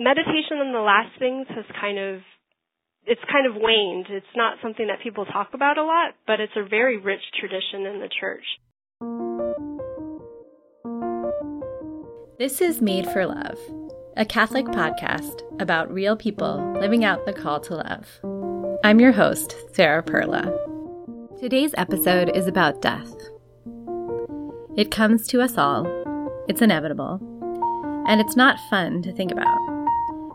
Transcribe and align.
meditation 0.00 0.56
on 0.56 0.72
the 0.72 0.80
last 0.80 1.12
things 1.18 1.46
has 1.50 1.66
kind 1.78 1.98
of 1.98 2.20
it's 3.04 3.20
kind 3.30 3.46
of 3.46 3.54
waned. 3.54 4.06
It's 4.10 4.34
not 4.34 4.58
something 4.62 4.86
that 4.88 5.02
people 5.02 5.24
talk 5.24 5.48
about 5.54 5.78
a 5.78 5.84
lot, 5.84 6.14
but 6.26 6.40
it's 6.40 6.52
a 6.56 6.68
very 6.68 6.98
rich 6.98 7.20
tradition 7.38 7.86
in 7.86 8.00
the 8.00 8.08
church. 8.08 8.44
This 12.38 12.60
is 12.60 12.80
Made 12.80 13.06
for 13.06 13.26
Love, 13.26 13.58
a 14.16 14.24
Catholic 14.24 14.66
podcast 14.66 15.42
about 15.60 15.92
real 15.92 16.16
people 16.16 16.76
living 16.78 17.04
out 17.04 17.24
the 17.26 17.32
call 17.32 17.60
to 17.60 17.76
love. 17.76 18.06
I'm 18.84 19.00
your 19.00 19.12
host, 19.12 19.54
Sarah 19.74 20.02
Perla. 20.02 20.50
Today's 21.38 21.74
episode 21.76 22.34
is 22.34 22.46
about 22.46 22.82
death. 22.82 23.14
It 24.76 24.90
comes 24.90 25.26
to 25.28 25.42
us 25.42 25.58
all, 25.58 25.86
it's 26.48 26.62
inevitable, 26.62 27.18
and 28.06 28.20
it's 28.20 28.36
not 28.36 28.58
fun 28.70 29.02
to 29.02 29.12
think 29.12 29.32
about. 29.32 29.69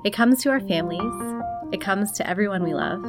It 0.06 0.14
comes 0.14 0.44
to 0.44 0.50
our 0.50 0.60
families, 0.60 1.44
it 1.74 1.82
comes 1.82 2.12
to 2.12 2.30
everyone 2.30 2.62
we 2.62 2.76
love. 2.76 3.04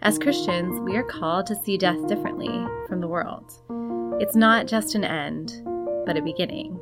As 0.00 0.18
Christians, 0.18 0.80
we 0.80 0.96
are 0.96 1.02
called 1.02 1.44
to 1.48 1.54
see 1.54 1.76
death 1.76 2.08
differently 2.08 2.48
from 2.88 3.02
the 3.02 3.08
world. 3.08 3.52
It's 4.18 4.34
not 4.34 4.66
just 4.66 4.94
an 4.94 5.04
end, 5.04 5.60
but 6.06 6.16
a 6.16 6.22
beginning. 6.22 6.80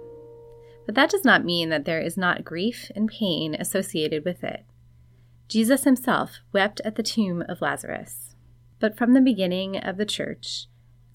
But 0.87 0.95
that 0.95 1.11
does 1.11 1.25
not 1.25 1.45
mean 1.45 1.71
that 1.71 1.87
there 1.87 2.01
is 2.01 2.17
not 2.17 2.45
grief 2.45 2.89
and 2.95 3.09
pain 3.09 3.57
associated 3.57 4.25
with 4.25 4.45
it. 4.45 4.65
Jesus 5.49 5.83
himself 5.83 6.39
wept 6.53 6.81
at 6.85 6.95
the 6.95 7.03
tomb 7.03 7.43
of 7.49 7.61
Lazarus. 7.61 8.37
But 8.79 8.97
from 8.97 9.15
the 9.15 9.21
beginning 9.21 9.77
of 9.77 9.97
the 9.97 10.07
church, 10.07 10.69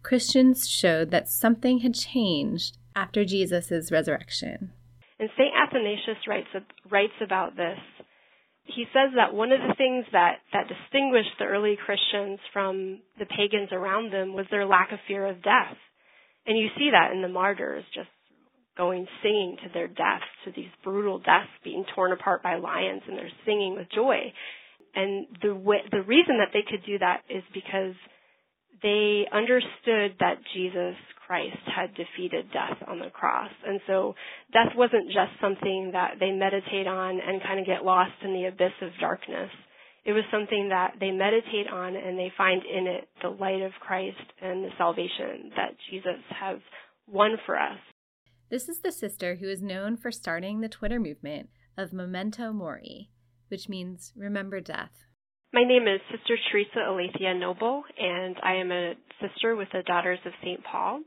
Christians 0.04 0.68
showed 0.68 1.12
that 1.12 1.30
something 1.30 1.80
had 1.80 1.96
changed 1.96 2.78
after 2.94 3.24
Jesus' 3.24 3.90
resurrection. 3.90 4.74
And 5.20 5.30
St. 5.38 5.54
Athanasius 5.56 6.28
writes, 6.28 6.48
writes 6.90 7.14
about 7.22 7.56
this 7.56 7.80
he 8.66 8.86
says 8.92 9.14
that 9.16 9.34
one 9.34 9.52
of 9.52 9.62
the 9.62 9.76
things 9.78 10.06
that, 10.12 10.38
that 10.52 10.68
distinguished 10.68 11.38
the 11.38 11.46
early 11.46 11.78
Christians 11.78 12.40
from 12.52 13.00
the 13.20 13.26
pagans 13.26 13.70
around 13.72 14.12
them 14.12 14.34
was 14.34 14.48
their 14.50 14.66
lack 14.66 14.92
of 14.92 15.00
fear 15.08 15.26
of 15.28 15.44
death. 15.44 15.78
And 16.48 16.58
you 16.58 16.70
see 16.78 16.90
that 16.92 17.12
in 17.12 17.22
the 17.22 17.30
martyrs 17.30 17.86
just 17.94 18.10
going 18.76 19.08
singing 19.22 19.58
to 19.64 19.70
their 19.72 19.88
deaths, 19.88 20.26
to 20.46 20.52
these 20.52 20.72
brutal 20.84 21.20
deaths 21.20 21.54
being 21.64 21.86
torn 21.94 22.12
apart 22.12 22.42
by 22.42 22.56
lions 22.56 23.04
and 23.08 23.18
they're 23.18 23.30
singing 23.46 23.76
with 23.78 23.88
joy. 23.94 24.34
And 24.96 25.28
the 25.44 25.54
way, 25.54 25.78
the 25.92 26.02
reason 26.02 26.40
that 26.40 26.50
they 26.52 26.64
could 26.68 26.86
do 26.86 26.98
that 26.98 27.22
is 27.30 27.44
because 27.54 27.94
they 28.82 29.26
understood 29.32 30.18
that 30.20 30.40
Jesus 30.56 30.96
Christ 31.26 31.58
had 31.66 31.96
defeated 31.96 32.52
death 32.52 32.78
on 32.88 33.00
the 33.00 33.10
cross. 33.10 33.52
And 33.66 33.80
so 33.88 34.14
death 34.54 34.74
wasn't 34.76 35.08
just 35.08 35.32
something 35.42 35.92
that 35.94 36.16
they 36.20 36.32
meditate 36.32 36.88
on 36.88 37.20
and 37.20 37.42
kind 37.42 37.60
of 37.60 37.66
get 37.66 37.84
lost 37.84 38.14
in 38.24 38.34
the 38.34 38.46
abyss 38.46 38.74
of 38.82 38.90
darkness. 39.00 39.50
It 40.06 40.14
was 40.14 40.24
something 40.32 40.70
that 40.70 40.94
they 41.00 41.10
meditate 41.10 41.68
on 41.72 41.96
and 41.96 42.18
they 42.18 42.32
find 42.38 42.62
in 42.64 42.86
it 42.86 43.10
the 43.24 43.30
light 43.30 43.62
of 43.64 43.72
Christ 43.80 44.22
and 44.40 44.64
the 44.64 44.70
salvation 44.78 45.50
that 45.56 45.76
Jesus 45.90 46.22
has 46.40 46.60
won 47.08 47.38
for 47.46 47.60
us. 47.60 47.80
This 48.50 48.70
is 48.70 48.80
the 48.80 48.92
sister 48.92 49.36
who 49.36 49.50
is 49.50 49.64
known 49.64 49.98
for 49.98 50.12
starting 50.12 50.62
the 50.62 50.70
Twitter 50.70 51.00
movement 51.00 51.50
of 51.76 51.92
Memento 51.92 52.54
Mori, 52.54 53.10
which 53.48 53.68
means 53.68 54.14
remember 54.16 54.62
death. 54.62 54.92
My 55.56 55.64
name 55.64 55.88
is 55.88 56.02
Sister 56.12 56.36
Teresa 56.52 56.84
Aletheia 56.86 57.34
Noble, 57.34 57.86
and 57.98 58.36
I 58.44 58.56
am 58.56 58.74
a 58.74 58.92
sister 59.22 59.56
with 59.56 59.70
the 59.72 59.84
Daughters 59.84 60.20
of 60.26 60.34
St. 60.42 60.62
Paul. 60.70 61.00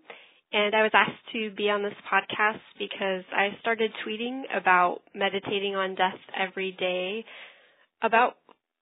And 0.55 0.75
I 0.75 0.81
was 0.81 0.91
asked 0.95 1.21
to 1.35 1.51
be 1.55 1.69
on 1.69 1.83
this 1.83 1.93
podcast 2.11 2.65
because 2.79 3.25
I 3.31 3.51
started 3.61 3.91
tweeting 4.01 4.45
about 4.57 5.03
meditating 5.15 5.77
on 5.77 5.97
death 5.97 6.17
every 6.35 6.73
day 6.73 7.27
about 8.01 8.37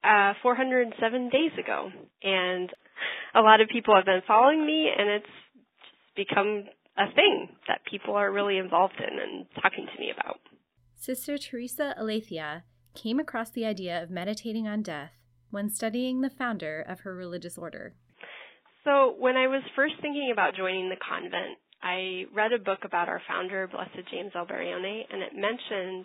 uh, 0.05 0.35
407 0.41 1.31
days 1.31 1.51
ago. 1.59 1.91
And 2.23 2.71
a 3.35 3.41
lot 3.41 3.61
of 3.61 3.67
people 3.69 3.93
have 3.97 4.05
been 4.05 4.23
following 4.25 4.65
me, 4.65 4.89
and 4.97 5.11
it's 5.11 5.27
become 6.15 6.63
a 6.97 7.13
thing 7.13 7.49
that 7.67 7.81
people 7.91 8.15
are 8.15 8.31
really 8.31 8.59
involved 8.59 9.01
in 9.01 9.19
and 9.19 9.47
talking 9.61 9.89
to 9.93 10.01
me 10.01 10.13
about. 10.17 10.39
Sister 10.95 11.37
Teresa 11.37 11.93
Aletheia 11.99 12.63
came 12.95 13.19
across 13.19 13.51
the 13.51 13.67
idea 13.67 14.01
of 14.01 14.11
meditating 14.11 14.69
on 14.69 14.83
death 14.83 15.26
when 15.57 15.73
studying 15.73 16.21
the 16.21 16.29
founder 16.29 16.85
of 16.85 17.01
her 17.01 17.17
religious 17.17 17.57
order? 17.57 17.97
So, 18.85 19.17
when 19.17 19.41
I 19.41 19.49
was 19.49 19.65
first 19.73 19.97
thinking 20.05 20.29
about 20.29 20.53
joining 20.53 20.93
the 20.93 21.01
convent, 21.01 21.57
I 21.81 22.29
read 22.37 22.53
a 22.53 22.61
book 22.61 22.85
about 22.85 23.09
our 23.09 23.25
founder, 23.25 23.65
Blessed 23.65 24.05
James 24.13 24.37
Alberione, 24.37 25.09
and 25.09 25.25
it 25.25 25.33
mentioned 25.33 26.05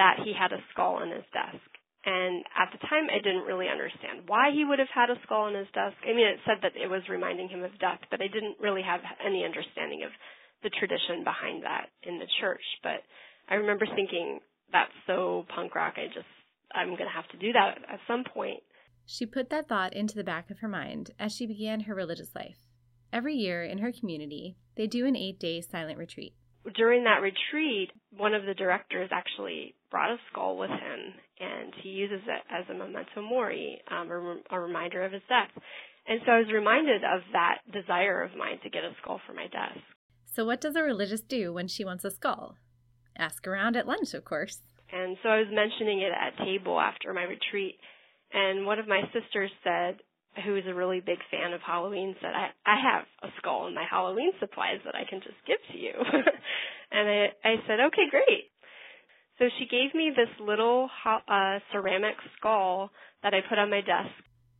that 0.00 0.24
he 0.24 0.32
had 0.32 0.56
a 0.56 0.64
skull 0.72 0.96
on 0.96 1.12
his 1.12 1.28
desk. 1.36 1.60
And 2.08 2.40
at 2.56 2.72
the 2.72 2.80
time, 2.88 3.12
I 3.12 3.20
didn't 3.20 3.44
really 3.44 3.68
understand 3.68 4.24
why 4.32 4.48
he 4.48 4.64
would 4.64 4.80
have 4.80 4.88
had 4.88 5.12
a 5.12 5.20
skull 5.28 5.52
on 5.52 5.60
his 5.60 5.68
desk. 5.76 6.00
I 6.00 6.16
mean, 6.16 6.24
it 6.24 6.40
said 6.48 6.64
that 6.64 6.72
it 6.72 6.88
was 6.88 7.04
reminding 7.12 7.52
him 7.52 7.68
of 7.68 7.76
death, 7.76 8.00
but 8.08 8.24
I 8.24 8.32
didn't 8.32 8.56
really 8.64 8.82
have 8.82 9.04
any 9.20 9.44
understanding 9.44 10.08
of 10.08 10.12
the 10.64 10.72
tradition 10.72 11.20
behind 11.20 11.68
that 11.68 11.92
in 12.00 12.16
the 12.16 12.30
church. 12.40 12.64
But 12.80 13.04
I 13.52 13.60
remember 13.60 13.84
thinking, 13.92 14.40
that's 14.72 14.96
so 15.04 15.44
punk 15.52 15.76
rock. 15.76 16.00
I 16.00 16.08
just, 16.08 16.32
I'm 16.72 16.96
going 16.96 17.10
to 17.10 17.18
have 17.18 17.28
to 17.36 17.38
do 17.44 17.52
that 17.52 17.76
at 17.92 18.00
some 18.08 18.24
point. 18.24 18.64
She 19.06 19.24
put 19.24 19.50
that 19.50 19.68
thought 19.68 19.94
into 19.94 20.16
the 20.16 20.24
back 20.24 20.50
of 20.50 20.58
her 20.58 20.68
mind 20.68 21.12
as 21.18 21.32
she 21.32 21.46
began 21.46 21.80
her 21.80 21.94
religious 21.94 22.34
life. 22.34 22.58
Every 23.12 23.34
year 23.34 23.62
in 23.62 23.78
her 23.78 23.92
community, 23.92 24.56
they 24.76 24.86
do 24.86 25.06
an 25.06 25.16
eight 25.16 25.38
day 25.38 25.60
silent 25.60 25.98
retreat. 25.98 26.34
During 26.74 27.04
that 27.04 27.22
retreat, 27.22 27.92
one 28.10 28.34
of 28.34 28.44
the 28.44 28.54
directors 28.54 29.08
actually 29.12 29.76
brought 29.90 30.10
a 30.10 30.16
skull 30.30 30.58
with 30.58 30.70
him, 30.70 31.14
and 31.38 31.72
he 31.80 31.90
uses 31.90 32.22
it 32.26 32.42
as 32.50 32.64
a 32.68 32.74
memento 32.74 33.22
mori, 33.22 33.80
um, 33.88 34.10
a, 34.10 34.56
a 34.56 34.60
reminder 34.60 35.04
of 35.04 35.12
his 35.12 35.22
death. 35.28 35.50
And 36.08 36.20
so 36.26 36.32
I 36.32 36.38
was 36.38 36.52
reminded 36.52 37.02
of 37.04 37.20
that 37.32 37.58
desire 37.72 38.22
of 38.22 38.36
mine 38.36 38.58
to 38.64 38.70
get 38.70 38.82
a 38.82 38.90
skull 39.00 39.20
for 39.26 39.32
my 39.32 39.46
desk. 39.46 39.78
So, 40.24 40.44
what 40.44 40.60
does 40.60 40.74
a 40.74 40.82
religious 40.82 41.20
do 41.20 41.52
when 41.52 41.68
she 41.68 41.84
wants 41.84 42.04
a 42.04 42.10
skull? 42.10 42.56
Ask 43.16 43.46
around 43.46 43.76
at 43.76 43.86
lunch, 43.86 44.12
of 44.12 44.24
course. 44.24 44.62
And 44.92 45.16
so 45.22 45.28
I 45.28 45.38
was 45.38 45.48
mentioning 45.50 46.00
it 46.00 46.12
at 46.12 46.44
table 46.44 46.78
after 46.78 47.12
my 47.12 47.22
retreat, 47.22 47.78
and 48.32 48.66
one 48.66 48.78
of 48.78 48.88
my 48.88 49.02
sisters 49.12 49.50
said, 49.62 49.98
who 50.44 50.56
is 50.56 50.64
a 50.66 50.74
really 50.74 51.00
big 51.00 51.18
fan 51.30 51.52
of 51.52 51.60
Halloween, 51.60 52.14
said, 52.20 52.32
I, 52.34 52.50
I 52.66 52.76
have 52.80 53.04
a 53.22 53.32
skull 53.38 53.68
in 53.68 53.74
my 53.74 53.84
Halloween 53.88 54.32
supplies 54.38 54.80
that 54.84 54.94
I 54.94 55.08
can 55.08 55.20
just 55.20 55.36
give 55.46 55.58
to 55.72 55.78
you. 55.78 55.92
and 56.92 57.08
I, 57.08 57.26
I 57.44 57.54
said, 57.66 57.80
okay, 57.88 58.08
great. 58.10 58.52
So 59.38 59.46
she 59.58 59.66
gave 59.66 59.94
me 59.94 60.12
this 60.14 60.28
little 60.40 60.88
uh, 61.04 61.58
ceramic 61.72 62.16
skull 62.36 62.90
that 63.22 63.34
I 63.34 63.40
put 63.48 63.58
on 63.58 63.70
my 63.70 63.80
desk. 63.80 64.12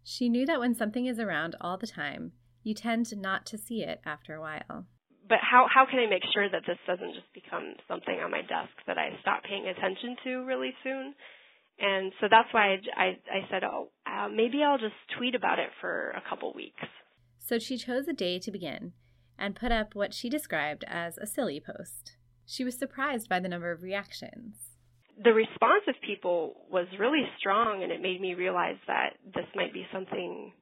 She 0.04 0.28
knew 0.28 0.46
that 0.46 0.60
when 0.60 0.74
something 0.74 1.06
is 1.06 1.18
around 1.18 1.56
all 1.60 1.78
the 1.78 1.86
time, 1.86 2.32
you 2.62 2.74
tend 2.74 3.06
not 3.16 3.46
to 3.46 3.58
see 3.58 3.82
it 3.82 4.00
after 4.04 4.34
a 4.34 4.40
while. 4.40 4.86
But 5.28 5.38
how 5.42 5.66
how 5.72 5.86
can 5.86 5.98
I 5.98 6.06
make 6.06 6.22
sure 6.32 6.48
that 6.48 6.62
this 6.66 6.78
doesn't 6.86 7.14
just 7.14 7.26
become 7.34 7.74
something 7.88 8.14
on 8.22 8.30
my 8.30 8.42
desk 8.42 8.70
that 8.86 8.98
I 8.98 9.10
stop 9.20 9.42
paying 9.42 9.66
attention 9.66 10.14
to 10.22 10.44
really 10.46 10.72
soon? 10.84 11.14
And 11.78 12.12
so 12.20 12.26
that's 12.30 12.48
why 12.52 12.72
I, 12.72 12.76
I, 12.96 13.06
I 13.30 13.50
said, 13.50 13.62
oh, 13.64 13.90
uh, 14.06 14.28
maybe 14.28 14.62
I'll 14.62 14.78
just 14.78 14.94
tweet 15.18 15.34
about 15.34 15.58
it 15.58 15.68
for 15.80 16.10
a 16.10 16.22
couple 16.28 16.52
weeks. 16.54 16.82
So 17.38 17.58
she 17.58 17.76
chose 17.76 18.08
a 18.08 18.12
day 18.12 18.38
to 18.38 18.50
begin 18.50 18.92
and 19.38 19.54
put 19.54 19.72
up 19.72 19.94
what 19.94 20.14
she 20.14 20.28
described 20.28 20.84
as 20.88 21.18
a 21.18 21.26
silly 21.26 21.60
post. 21.60 22.16
She 22.46 22.64
was 22.64 22.78
surprised 22.78 23.28
by 23.28 23.40
the 23.40 23.48
number 23.48 23.70
of 23.70 23.82
reactions. 23.82 24.76
The 25.22 25.32
response 25.32 25.84
of 25.88 25.94
people 26.06 26.66
was 26.70 26.86
really 26.98 27.24
strong, 27.38 27.82
and 27.82 27.90
it 27.90 28.02
made 28.02 28.20
me 28.20 28.34
realize 28.34 28.76
that 28.86 29.14
this 29.34 29.46
might 29.54 29.72
be 29.72 29.86
something 29.92 30.52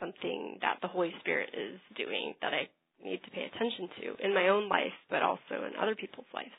something 0.00 0.58
that 0.60 0.78
the 0.80 0.86
Holy 0.86 1.12
Spirit 1.20 1.50
is 1.52 1.80
doing 1.96 2.34
that 2.40 2.52
I 2.54 2.68
need 3.04 3.20
to 3.24 3.30
pay 3.30 3.50
attention 3.52 3.88
to 4.00 4.24
in 4.24 4.32
my 4.32 4.48
own 4.48 4.68
life, 4.68 4.94
but 5.10 5.22
also 5.22 5.66
in 5.66 5.72
other 5.80 5.96
people's 5.96 6.26
lives. 6.32 6.54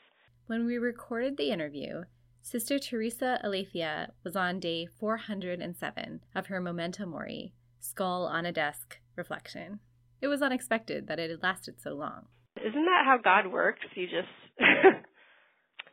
When 0.46 0.66
we 0.66 0.76
recorded 0.76 1.36
the 1.36 1.50
interview, 1.50 2.02
Sister 2.42 2.78
Teresa 2.78 3.38
Aletheia 3.44 4.12
was 4.24 4.34
on 4.34 4.60
day 4.60 4.86
407 4.86 6.20
of 6.34 6.46
her 6.46 6.60
Memento 6.60 7.06
Mori, 7.06 7.52
Skull 7.78 8.24
on 8.24 8.46
a 8.46 8.52
Desk 8.52 8.98
reflection. 9.14 9.80
It 10.20 10.28
was 10.28 10.42
unexpected 10.42 11.06
that 11.06 11.18
it 11.18 11.30
had 11.30 11.42
lasted 11.42 11.80
so 11.80 11.90
long. 11.90 12.26
Isn't 12.56 12.86
that 12.86 13.04
how 13.04 13.18
God 13.22 13.52
works? 13.52 13.86
You 13.94 14.06
just, 14.06 14.58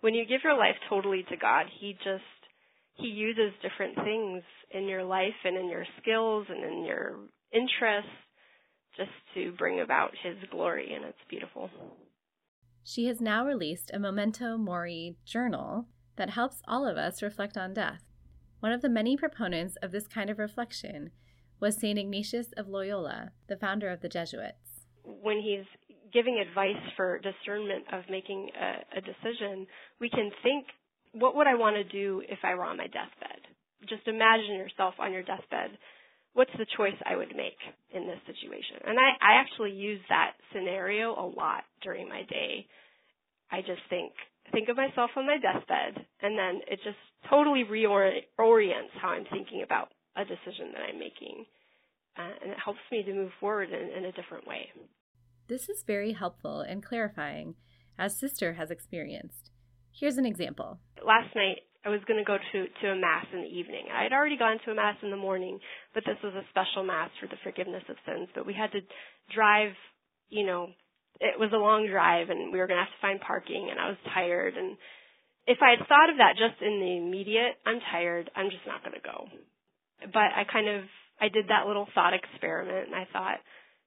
when 0.01 0.13
you 0.13 0.25
give 0.25 0.41
your 0.43 0.57
life 0.57 0.75
totally 0.89 1.25
to 1.29 1.37
God, 1.37 1.65
He 1.79 1.93
just, 2.03 2.23
He 2.93 3.07
uses 3.07 3.53
different 3.61 3.95
things 3.95 4.43
in 4.71 4.87
your 4.87 5.03
life 5.03 5.37
and 5.43 5.57
in 5.57 5.69
your 5.69 5.85
skills 6.01 6.47
and 6.49 6.63
in 6.63 6.85
your 6.85 7.19
interests 7.53 8.09
just 8.95 9.11
to 9.35 9.51
bring 9.57 9.81
about 9.81 10.11
His 10.23 10.37
glory, 10.49 10.93
and 10.93 11.05
it's 11.05 11.17
beautiful. 11.29 11.69
She 12.83 13.05
has 13.07 13.21
now 13.21 13.45
released 13.45 13.91
a 13.93 13.99
Memento 13.99 14.57
Mori 14.57 15.17
journal 15.25 15.87
that 16.17 16.31
helps 16.31 16.61
all 16.67 16.85
of 16.87 16.97
us 16.97 17.21
reflect 17.21 17.57
on 17.57 17.73
death. 17.73 18.03
One 18.59 18.71
of 18.71 18.81
the 18.81 18.89
many 18.89 19.15
proponents 19.15 19.77
of 19.81 19.91
this 19.91 20.07
kind 20.07 20.29
of 20.29 20.39
reflection 20.39 21.11
was 21.59 21.77
St. 21.77 21.97
Ignatius 21.97 22.47
of 22.57 22.67
Loyola, 22.67 23.31
the 23.47 23.57
founder 23.57 23.89
of 23.89 24.01
the 24.01 24.09
Jesuits. 24.09 24.85
When 25.03 25.39
he's 25.39 25.65
giving 26.13 26.39
advice 26.39 26.81
for 26.95 27.19
discernment 27.19 27.85
of 27.93 28.03
making 28.09 28.49
a, 28.59 28.97
a 28.97 29.01
decision, 29.01 29.67
we 29.99 30.09
can 30.09 30.31
think 30.43 30.65
what 31.13 31.35
would 31.35 31.47
I 31.47 31.55
want 31.55 31.75
to 31.75 31.83
do 31.83 32.21
if 32.27 32.39
I 32.43 32.55
were 32.55 32.65
on 32.65 32.77
my 32.77 32.87
deathbed? 32.87 33.41
Just 33.87 34.07
imagine 34.07 34.55
yourself 34.55 34.95
on 34.99 35.13
your 35.13 35.23
deathbed. 35.23 35.77
What's 36.33 36.53
the 36.57 36.65
choice 36.77 36.97
I 37.05 37.15
would 37.15 37.33
make 37.35 37.57
in 37.93 38.05
this 38.05 38.21
situation? 38.25 38.77
And 38.85 38.97
I, 38.99 39.17
I 39.21 39.41
actually 39.41 39.71
use 39.71 40.01
that 40.09 40.33
scenario 40.53 41.13
a 41.13 41.25
lot 41.25 41.63
during 41.81 42.07
my 42.07 42.21
day. 42.29 42.67
I 43.51 43.61
just 43.61 43.81
think, 43.89 44.13
think 44.51 44.69
of 44.69 44.77
myself 44.77 45.11
on 45.15 45.25
my 45.25 45.37
deathbed, 45.37 46.05
and 46.21 46.37
then 46.37 46.61
it 46.67 46.79
just 46.83 46.97
totally 47.29 47.63
reorients 47.63 48.93
how 49.01 49.09
I'm 49.09 49.25
thinking 49.31 49.63
about 49.63 49.89
a 50.15 50.23
decision 50.23 50.71
that 50.73 50.81
I'm 50.89 50.99
making. 50.99 51.45
Uh, 52.17 52.33
and 52.41 52.51
it 52.51 52.57
helps 52.63 52.79
me 52.91 53.03
to 53.03 53.13
move 53.13 53.31
forward 53.39 53.69
in, 53.69 53.89
in 53.97 54.05
a 54.05 54.11
different 54.11 54.47
way. 54.47 54.69
This 55.47 55.69
is 55.69 55.83
very 55.85 56.13
helpful 56.13 56.61
and 56.61 56.83
clarifying, 56.83 57.55
as 57.97 58.17
Sister 58.17 58.53
has 58.53 58.71
experienced. 58.71 59.51
Here's 59.91 60.17
an 60.17 60.25
example. 60.25 60.79
Last 61.05 61.35
night, 61.35 61.59
I 61.85 61.89
was 61.89 62.01
going 62.07 62.19
to 62.19 62.25
go 62.27 62.37
to 62.37 62.65
to 62.81 62.91
a 62.91 62.95
mass 62.95 63.25
in 63.31 63.41
the 63.41 63.47
evening. 63.47 63.85
I 63.93 64.03
had 64.03 64.11
already 64.11 64.37
gone 64.37 64.57
to 64.65 64.71
a 64.71 64.75
mass 64.75 64.97
in 65.01 65.09
the 65.09 65.17
morning, 65.17 65.59
but 65.93 66.03
this 66.05 66.17
was 66.23 66.33
a 66.33 66.43
special 66.49 66.83
mass 66.83 67.09
for 67.19 67.27
the 67.27 67.39
forgiveness 67.43 67.83
of 67.87 67.95
sins. 68.05 68.27
But 68.35 68.45
we 68.45 68.53
had 68.53 68.71
to 68.73 68.81
drive, 69.33 69.71
you 70.29 70.45
know, 70.45 70.67
it 71.19 71.39
was 71.39 71.51
a 71.53 71.57
long 71.57 71.87
drive, 71.87 72.29
and 72.29 72.51
we 72.51 72.59
were 72.59 72.67
going 72.67 72.77
to 72.77 72.83
have 72.85 72.93
to 72.93 73.01
find 73.01 73.19
parking, 73.21 73.69
and 73.71 73.79
I 73.79 73.89
was 73.89 73.97
tired. 74.13 74.55
And 74.55 74.77
if 75.47 75.57
I 75.61 75.71
had 75.77 75.87
thought 75.87 76.09
of 76.09 76.17
that 76.17 76.37
just 76.37 76.61
in 76.61 76.79
the 76.79 76.97
immediate, 76.97 77.57
I'm 77.65 77.79
tired, 77.91 78.29
I'm 78.35 78.49
just 78.49 78.67
not 78.67 78.83
going 78.83 78.95
to 78.95 79.05
go. 79.05 79.27
But 80.13 80.29
I 80.35 80.45
kind 80.51 80.69
of 80.69 80.83
I 81.19 81.29
did 81.29 81.49
that 81.49 81.65
little 81.65 81.87
thought 81.95 82.13
experiment, 82.13 82.87
and 82.87 82.95
I 82.95 83.07
thought, 83.11 83.41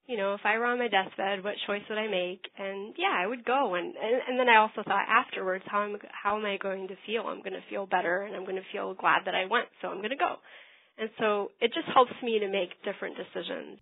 you 0.09 0.17
know, 0.17 0.35
if 0.35 0.41
I 0.43 0.59
were 0.59 0.67
on 0.67 0.81
my 0.81 0.89
deathbed, 0.89 1.45
what 1.45 1.55
choice 1.67 1.83
would 1.89 1.99
I 1.99 2.09
make? 2.09 2.43
And 2.59 2.95
yeah, 2.99 3.15
I 3.15 3.27
would 3.27 3.45
go. 3.45 3.77
And 3.77 3.95
and, 3.95 4.17
and 4.27 4.39
then 4.39 4.49
I 4.49 4.57
also 4.57 4.83
thought 4.83 5.07
afterwards, 5.07 5.65
how 5.69 5.85
am 5.85 5.97
how 6.11 6.37
am 6.37 6.45
I 6.45 6.57
going 6.57 6.89
to 6.89 6.97
feel? 7.07 7.23
I'm 7.27 7.43
going 7.47 7.55
to 7.55 7.71
feel 7.71 7.87
better, 7.87 8.23
and 8.23 8.35
I'm 8.35 8.45
going 8.45 8.57
to 8.57 8.73
feel 8.73 8.95
glad 8.95 9.23
that 9.27 9.35
I 9.35 9.47
went. 9.47 9.69
So 9.81 9.89
I'm 9.89 9.99
going 9.99 10.11
to 10.11 10.17
go. 10.17 10.37
And 10.99 11.09
so 11.19 11.53
it 11.61 11.73
just 11.73 11.87
helps 11.95 12.13
me 12.23 12.41
to 12.41 12.49
make 12.49 12.71
different 12.85 13.17
decisions. 13.17 13.79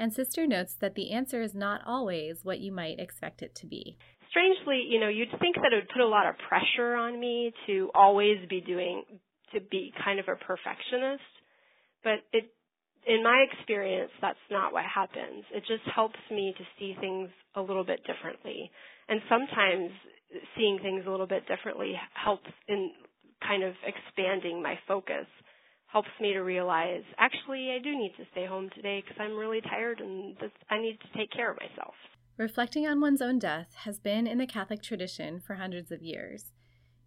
And 0.00 0.14
Sister 0.14 0.46
notes 0.46 0.74
that 0.80 0.94
the 0.94 1.12
answer 1.12 1.42
is 1.42 1.54
not 1.54 1.82
always 1.84 2.42
what 2.42 2.58
you 2.58 2.72
might 2.72 2.98
expect 2.98 3.42
it 3.42 3.54
to 3.56 3.66
be. 3.66 3.98
Strangely, 4.30 4.82
you 4.88 4.98
know, 4.98 5.08
you'd 5.08 5.28
think 5.38 5.56
that 5.56 5.74
it 5.74 5.76
would 5.76 5.92
put 5.92 6.00
a 6.00 6.08
lot 6.08 6.26
of 6.26 6.36
pressure 6.48 6.94
on 6.94 7.20
me 7.20 7.52
to 7.66 7.90
always 7.94 8.38
be 8.48 8.62
doing, 8.62 9.04
to 9.52 9.60
be 9.60 9.92
kind 10.02 10.18
of 10.18 10.24
a 10.26 10.36
perfectionist. 10.36 11.28
But 12.02 12.24
it 12.32 12.48
in 13.06 13.22
my 13.22 13.44
experience, 13.52 14.10
that's 14.22 14.40
not 14.50 14.72
what 14.72 14.84
happens. 14.84 15.44
It 15.52 15.64
just 15.68 15.84
helps 15.94 16.18
me 16.30 16.54
to 16.56 16.64
see 16.78 16.96
things 16.98 17.28
a 17.54 17.60
little 17.60 17.84
bit 17.84 18.00
differently. 18.06 18.70
And 19.08 19.20
sometimes 19.28 19.90
seeing 20.56 20.78
things 20.80 21.04
a 21.06 21.10
little 21.10 21.26
bit 21.26 21.46
differently 21.46 21.92
helps 22.14 22.48
in 22.68 22.92
kind 23.46 23.64
of 23.64 23.74
expanding 23.84 24.62
my 24.62 24.78
focus, 24.88 25.26
helps 25.92 26.08
me 26.20 26.32
to 26.32 26.40
realize, 26.40 27.02
actually, 27.18 27.72
I 27.72 27.82
do 27.82 27.96
need 27.96 28.12
to 28.16 28.24
stay 28.32 28.46
home 28.46 28.70
today 28.74 29.02
because 29.02 29.20
I'm 29.20 29.36
really 29.36 29.60
tired 29.60 30.00
and 30.00 30.36
this, 30.36 30.50
I 30.70 30.78
need 30.80 30.98
to 31.00 31.18
take 31.18 31.30
care 31.32 31.50
of 31.50 31.58
myself. 31.58 31.94
Reflecting 32.36 32.86
on 32.86 33.00
one's 33.00 33.20
own 33.20 33.38
death 33.38 33.74
has 33.84 33.98
been 33.98 34.26
in 34.26 34.38
the 34.38 34.46
Catholic 34.46 34.82
tradition 34.82 35.40
for 35.40 35.54
hundreds 35.54 35.90
of 35.90 36.02
years. 36.02 36.52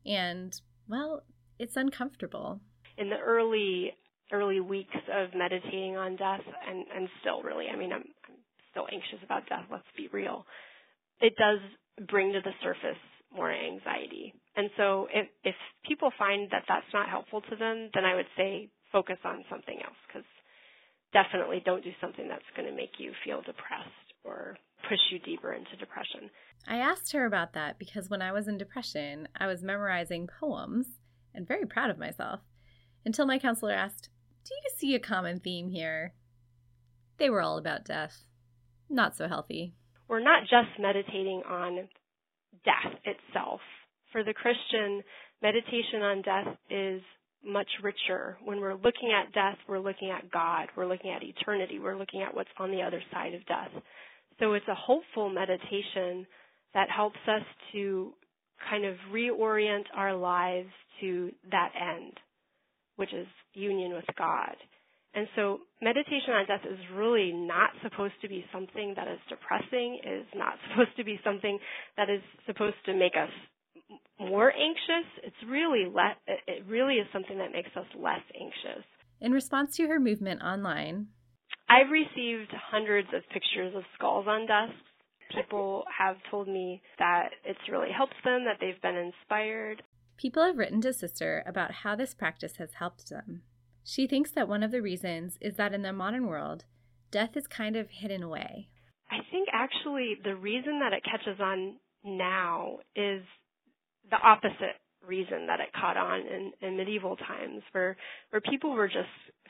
And, 0.06 0.54
well, 0.88 1.24
it's 1.58 1.78
uncomfortable. 1.78 2.60
In 2.98 3.10
the 3.10 3.18
early 3.18 3.94
early 4.32 4.60
weeks 4.60 4.96
of 5.14 5.30
meditating 5.36 5.96
on 5.96 6.16
death 6.16 6.42
and 6.68 6.86
and 6.96 7.08
still 7.22 7.44
really 7.44 7.68
i 7.72 7.76
mean 7.76 7.92
i'm 7.92 8.04
i'm 8.28 8.36
still 8.72 8.88
anxious 8.92 9.20
about 9.24 9.48
death 9.48 9.66
let's 9.70 9.84
be 9.96 10.08
real 10.12 10.46
it 11.22 11.34
does 11.38 11.60
bring 12.10 12.32
to 12.32 12.40
the 12.42 12.52
surface 12.64 12.98
more 13.36 13.52
anxiety 13.52 14.34
and 14.56 14.70
so 14.78 15.08
if 15.14 15.28
if 15.44 15.56
people 15.88 16.12
find 16.18 16.50
that 16.52 16.64
that's 16.68 16.92
not 16.94 17.10
helpful 17.10 17.42
to 17.42 17.56
them 17.56 17.90
then 17.94 18.06
i 18.06 18.16
would 18.16 18.30
say 18.38 18.70
focus 18.92 19.18
on 19.26 19.44
something 19.50 19.80
else 19.84 19.98
because 20.08 20.28
definitely 21.12 21.62
don't 21.66 21.84
do 21.84 21.92
something 22.02 22.28
that's 22.28 22.50
going 22.56 22.68
to 22.68 22.76
make 22.76 22.98
you 22.98 23.12
feel 23.26 23.42
depressed 23.42 24.08
or 24.24 24.58
push 24.90 25.00
you 25.12 25.20
deeper 25.20 25.54
into 25.54 25.76
depression 25.78 26.30
i 26.68 26.76
asked 26.78 27.12
her 27.12 27.26
about 27.26 27.54
that 27.54 27.78
because 27.80 28.10
when 28.10 28.22
i 28.22 28.32
was 28.32 28.48
in 28.48 28.58
depression 28.58 29.28
i 29.40 29.48
was 29.48 29.64
memorizing 29.64 30.28
poems 30.40 30.88
and 31.34 31.48
very 31.48 31.66
proud 31.66 31.90
of 31.90 31.98
myself 31.98 32.42
until 33.06 33.26
my 33.26 33.40
counselor 33.40 33.74
asked, 33.74 34.10
Do 34.46 34.54
you 34.56 34.70
see 34.78 34.96
a 34.96 35.00
common 35.00 35.40
theme 35.40 35.70
here? 35.70 36.14
They 37.18 37.30
were 37.30 37.42
all 37.42 37.58
about 37.58 37.86
death. 37.86 38.26
Not 38.90 39.16
so 39.16 39.28
healthy. 39.28 39.74
We're 40.08 40.24
not 40.24 40.44
just 40.44 40.80
meditating 40.80 41.44
on 41.48 41.90
death 42.66 42.94
itself. 43.06 43.62
For 44.14 44.24
the 44.24 44.34
Christian, 44.34 45.04
meditation 45.42 46.02
on 46.02 46.22
death 46.22 46.56
is 46.70 47.02
much 47.46 47.68
richer. 47.84 48.38
When 48.46 48.62
we're 48.62 48.76
looking 48.76 49.12
at 49.12 49.34
death, 49.34 49.58
we're 49.68 49.80
looking 49.80 50.10
at 50.10 50.32
God, 50.32 50.70
we're 50.78 50.88
looking 50.88 51.12
at 51.12 51.24
eternity, 51.24 51.80
we're 51.80 51.98
looking 51.98 52.22
at 52.22 52.34
what's 52.34 52.50
on 52.58 52.72
the 52.72 52.82
other 52.82 53.04
side 53.12 53.34
of 53.34 53.46
death. 53.48 53.72
So 54.40 54.54
it's 54.54 54.68
a 54.70 54.76
hopeful 54.76 55.30
meditation 55.30 56.26
that 56.74 56.90
helps 56.90 57.20
us 57.28 57.44
to 57.74 58.14
kind 58.70 58.86
of 58.86 58.96
reorient 59.12 59.84
our 59.94 60.16
lives 60.16 60.70
to 61.02 61.32
that 61.52 61.72
end 61.76 62.14
which 62.96 63.14
is 63.14 63.28
union 63.54 63.94
with 63.94 64.06
God. 64.18 64.56
And 65.16 65.28
so 65.36 65.60
meditation 65.82 66.34
on 66.34 66.46
death 66.48 66.66
is 66.70 66.80
really 66.96 67.32
not 67.32 67.70
supposed 67.84 68.16
to 68.22 68.30
be 68.30 68.44
something 68.52 68.94
that 68.96 69.08
is 69.08 69.20
depressing, 69.30 70.00
is 70.04 70.26
not 70.36 70.54
supposed 70.70 70.96
to 70.98 71.04
be 71.04 71.20
something 71.24 71.60
that 71.98 72.10
is 72.10 72.22
supposed 72.46 72.78
to 72.86 72.94
make 72.94 73.14
us 73.14 73.30
more 74.20 74.52
anxious. 74.52 75.10
It's 75.24 75.50
really 75.50 75.86
le- 75.86 76.18
it 76.48 76.64
really 76.68 76.96
is 76.96 77.08
something 77.12 77.38
that 77.38 77.52
makes 77.52 77.76
us 77.76 77.86
less 77.98 78.22
anxious. 78.40 78.86
In 79.22 79.32
response 79.32 79.76
to 79.78 79.88
her 79.88 80.00
movement 80.00 80.42
online, 80.42 81.08
I've 81.70 81.90
received 81.92 82.52
hundreds 82.72 83.08
of 83.14 83.24
pictures 83.30 83.74
of 83.76 83.84
skulls 83.96 84.26
on 84.28 84.46
desks. 84.46 84.76
People 85.34 85.84
have 85.98 86.18
told 86.30 86.48
me 86.48 86.82
that 87.00 87.30
it's 87.44 87.70
really 87.72 87.92
helped 87.96 88.14
them, 88.24 88.46
that 88.46 88.58
they've 88.62 88.82
been 88.82 88.96
inspired. 88.96 89.82
People 90.18 90.46
have 90.46 90.58
written 90.58 90.82
to 90.82 90.94
Sister 90.94 91.44
about 91.48 91.72
how 91.72 91.96
this 91.96 92.14
practice 92.14 92.58
has 92.58 92.74
helped 92.76 93.10
them. 93.10 93.42
She 93.84 94.08
thinks 94.08 94.32
that 94.32 94.48
one 94.48 94.62
of 94.62 94.72
the 94.72 94.82
reasons 94.82 95.38
is 95.42 95.56
that 95.56 95.74
in 95.74 95.82
the 95.82 95.92
modern 95.92 96.28
world, 96.28 96.66
death 97.12 97.36
is 97.36 97.48
kind 97.48 97.76
of 97.76 97.90
hidden 97.90 98.22
away. 98.22 98.70
I 99.10 99.18
think 99.32 99.50
actually 99.52 100.16
the 100.24 100.36
reason 100.36 100.80
that 100.80 100.94
it 100.94 101.04
catches 101.04 101.40
on 101.40 101.78
now 102.04 102.80
is 102.96 103.24
the 104.10 104.18
opposite 104.18 104.80
reason 105.06 105.48
that 105.48 105.60
it 105.60 105.70
caught 105.80 105.98
on 105.98 106.22
in, 106.22 106.52
in 106.62 106.78
medieval 106.78 107.16
times 107.18 107.62
where 107.72 107.98
where 108.30 108.42
people 108.42 108.72
were 108.74 108.88
just 108.88 109.10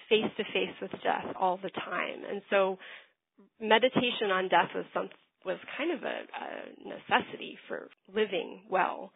face 0.09 0.29
to 0.37 0.43
face 0.45 0.75
with 0.81 0.91
death 1.03 1.35
all 1.39 1.59
the 1.61 1.69
time. 1.69 2.23
And 2.29 2.41
so 2.49 2.77
meditation 3.61 4.31
on 4.31 4.49
death 4.49 4.69
was 4.73 4.85
some 4.93 5.09
was 5.45 5.57
kind 5.77 5.91
of 5.91 6.03
a, 6.03 6.07
a 6.07 6.89
necessity 6.89 7.57
for 7.67 7.89
living 8.13 8.61
well 8.69 9.11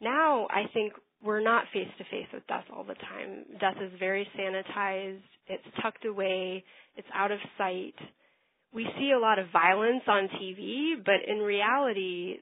now 0.00 0.46
I 0.50 0.64
think 0.72 0.92
we're 1.22 1.40
not 1.42 1.64
face 1.72 1.88
to 1.98 2.04
face 2.04 2.26
with 2.32 2.46
death 2.46 2.64
all 2.74 2.84
the 2.84 2.94
time. 2.94 3.44
Death 3.60 3.76
is 3.82 3.92
very 3.98 4.28
sanitized, 4.38 5.22
it's 5.46 5.64
tucked 5.82 6.04
away, 6.04 6.64
it's 6.96 7.08
out 7.14 7.32
of 7.32 7.38
sight. 7.56 7.94
We 8.74 8.86
see 8.98 9.12
a 9.16 9.18
lot 9.18 9.38
of 9.38 9.46
violence 9.52 10.02
on 10.06 10.28
TV, 10.40 10.94
but 11.04 11.26
in 11.26 11.38
reality, 11.38 12.40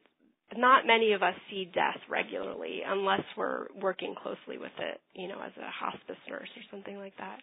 not 0.56 0.86
many 0.86 1.12
of 1.12 1.22
us 1.22 1.34
see 1.50 1.70
death 1.74 1.98
regularly 2.08 2.80
unless 2.86 3.22
we're 3.36 3.66
working 3.80 4.14
closely 4.20 4.58
with 4.58 4.72
it, 4.78 5.00
you 5.14 5.28
know, 5.28 5.40
as 5.44 5.52
a 5.56 5.70
hospice 5.70 6.20
nurse 6.28 6.48
or 6.56 6.62
something 6.70 6.98
like 6.98 7.16
that. 7.16 7.38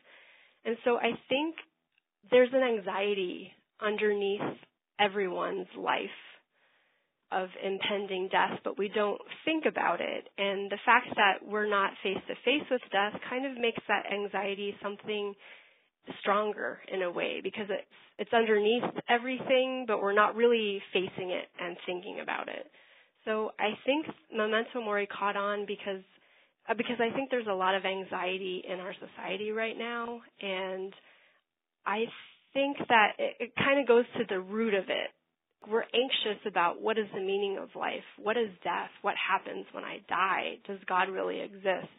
And 0.65 0.77
so 0.86 0.98
I 0.98 1.12
think 1.27 1.55
there's 2.29 2.53
an 2.53 2.62
anxiety 2.62 3.51
underneath 3.81 4.41
everyone's 5.00 5.67
life 5.77 6.10
of 7.31 7.50
impending 7.63 8.27
death, 8.31 8.60
but 8.63 8.77
we 8.77 8.89
don't 8.89 9.22
think 9.46 9.65
about 9.65 10.01
it. 10.01 10.27
And 10.38 10.70
the 10.70 10.77
fact 10.86 11.08
that 11.15 11.39
we're 11.48 11.70
not 11.70 11.91
face 12.03 12.22
to 12.27 12.36
face 12.46 12.67
with 12.70 12.81
death 12.91 13.20
kind 13.29 13.46
of 13.46 13.60
makes 13.60 13.81
that 13.88 14.03
anxiety 14.12 14.75
something 14.84 15.34
stronger 16.20 16.79
in 16.91 17.03
a 17.03 17.12
way 17.12 17.39
because 17.43 17.67
it's 17.70 17.88
it's 18.17 18.34
underneath 18.34 18.84
everything, 19.10 19.86
but 19.88 20.00
we're 20.00 20.13
not 20.13 20.36
really 20.36 20.79
facing 20.93 21.31
it 21.31 21.48
and 21.60 21.75
thinking 21.88 22.20
about 22.22 22.50
it. 22.50 22.70
So 23.25 23.51
I 23.60 23.72
think 23.86 24.06
Memento 24.34 24.82
Mori 24.84 25.08
caught 25.08 25.36
on 25.36 25.66
because 25.66 26.01
uh, 26.70 26.74
because 26.75 26.98
I 27.00 27.13
think 27.16 27.30
there's 27.30 27.48
a 27.50 27.54
lot 27.54 27.75
of 27.75 27.86
anxiety 27.86 28.63
in 28.68 28.80
our 28.80 28.94
society 28.94 29.51
right 29.51 29.78
now, 29.78 30.22
and 30.42 30.94
I 31.86 32.06
think 32.54 32.78
that 32.90 33.13
it, 33.18 33.36
it 33.40 33.51
kind 33.56 33.80
of 33.80 33.88
goes 33.88 34.06
to 34.18 34.24
the 34.30 34.40
root 34.40 34.74
of 34.74 34.86
it 34.86 35.10
we're 35.70 35.86
anxious 35.94 36.42
about 36.48 36.82
what 36.82 36.98
is 36.98 37.06
the 37.13 37.22
meaning 37.22 37.60
of 37.62 37.70
life? 37.75 38.06
What 38.18 38.38
is 38.38 38.50
death? 38.63 38.90
What 39.01 39.16
happens 39.16 39.66
when 39.74 39.84
I 39.84 40.00
die? 40.10 40.58
Does 40.68 40.80
God 40.88 41.10
really 41.10 41.40
exist? 41.40 41.94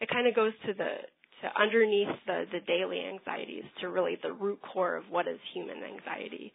It 0.00 0.08
kind 0.10 0.26
of 0.26 0.34
goes 0.34 0.52
to 0.66 0.74
the 0.74 1.06
to 1.42 1.60
underneath 1.60 2.08
the 2.26 2.44
the 2.50 2.60
daily 2.66 3.00
anxieties 3.06 3.64
to 3.80 3.88
really 3.88 4.18
the 4.22 4.32
root 4.32 4.58
core 4.72 4.96
of 4.96 5.04
what 5.10 5.28
is 5.28 5.38
human 5.52 5.78
anxiety. 5.84 6.52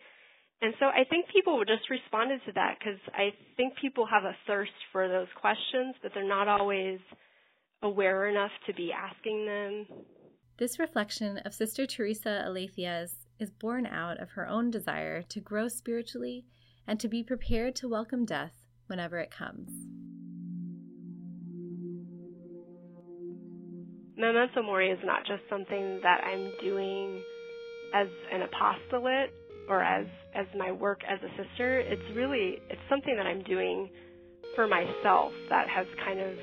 And 0.62 0.74
so 0.80 0.88
I 0.88 1.06
think 1.10 1.28
people 1.32 1.63
just 1.66 1.89
responded 1.89 2.42
to 2.46 2.51
that 2.54 2.78
because 2.80 3.00
I 3.13 3.30
think 3.56 3.75
people 3.82 4.06
have 4.06 4.25
a 4.25 4.36
thirst 4.46 4.72
for 4.92 5.08
those 5.08 5.28
questions, 5.39 5.96
but 6.04 6.12
they're 6.13 6.28
not 6.28 6.50
always 6.50 7.00
aware 7.82 8.28
enough 8.28 8.51
to 8.68 8.74
be 8.74 8.92
asking 8.92 9.46
them. 9.46 9.86
This 10.58 10.78
reflection 10.78 11.38
of 11.46 11.54
Sister 11.54 11.86
Teresa 11.86 12.44
Aletheia's 12.46 13.16
is 13.39 13.51
born 13.51 13.86
out 13.86 14.20
of 14.20 14.32
her 14.32 14.46
own 14.46 14.70
desire 14.70 15.22
to 15.22 15.39
grow 15.39 15.70
spiritually 15.70 16.46
and 16.86 17.00
to 17.00 17.08
be 17.08 17.24
prepared 17.24 17.75
to 17.78 17.88
welcome 17.88 18.25
death 18.25 18.51
whenever 18.88 19.18
it 19.20 19.32
comes. 19.32 19.72
Memento 24.18 24.62
Mori 24.62 24.89
is 24.89 25.00
not 25.06 25.25
just 25.25 25.44
something 25.50 26.01
that 26.04 26.20
I'm 26.25 26.51
doing 26.62 27.24
as 27.96 28.08
an 28.34 28.42
apostolate 28.42 29.32
or 29.70 29.84
as 29.84 30.06
as 30.36 30.46
my 30.58 30.72
work 30.72 31.02
as 31.08 31.20
a 31.22 31.30
sister. 31.44 31.80
It's 31.80 32.16
really 32.16 32.58
it's 32.70 32.82
something 32.90 33.16
that 33.16 33.26
I'm 33.26 33.44
doing 33.44 33.90
for 34.56 34.68
myself 34.68 35.32
that 35.50 35.68
has 35.70 35.86
kind 36.04 36.20
of 36.20 36.34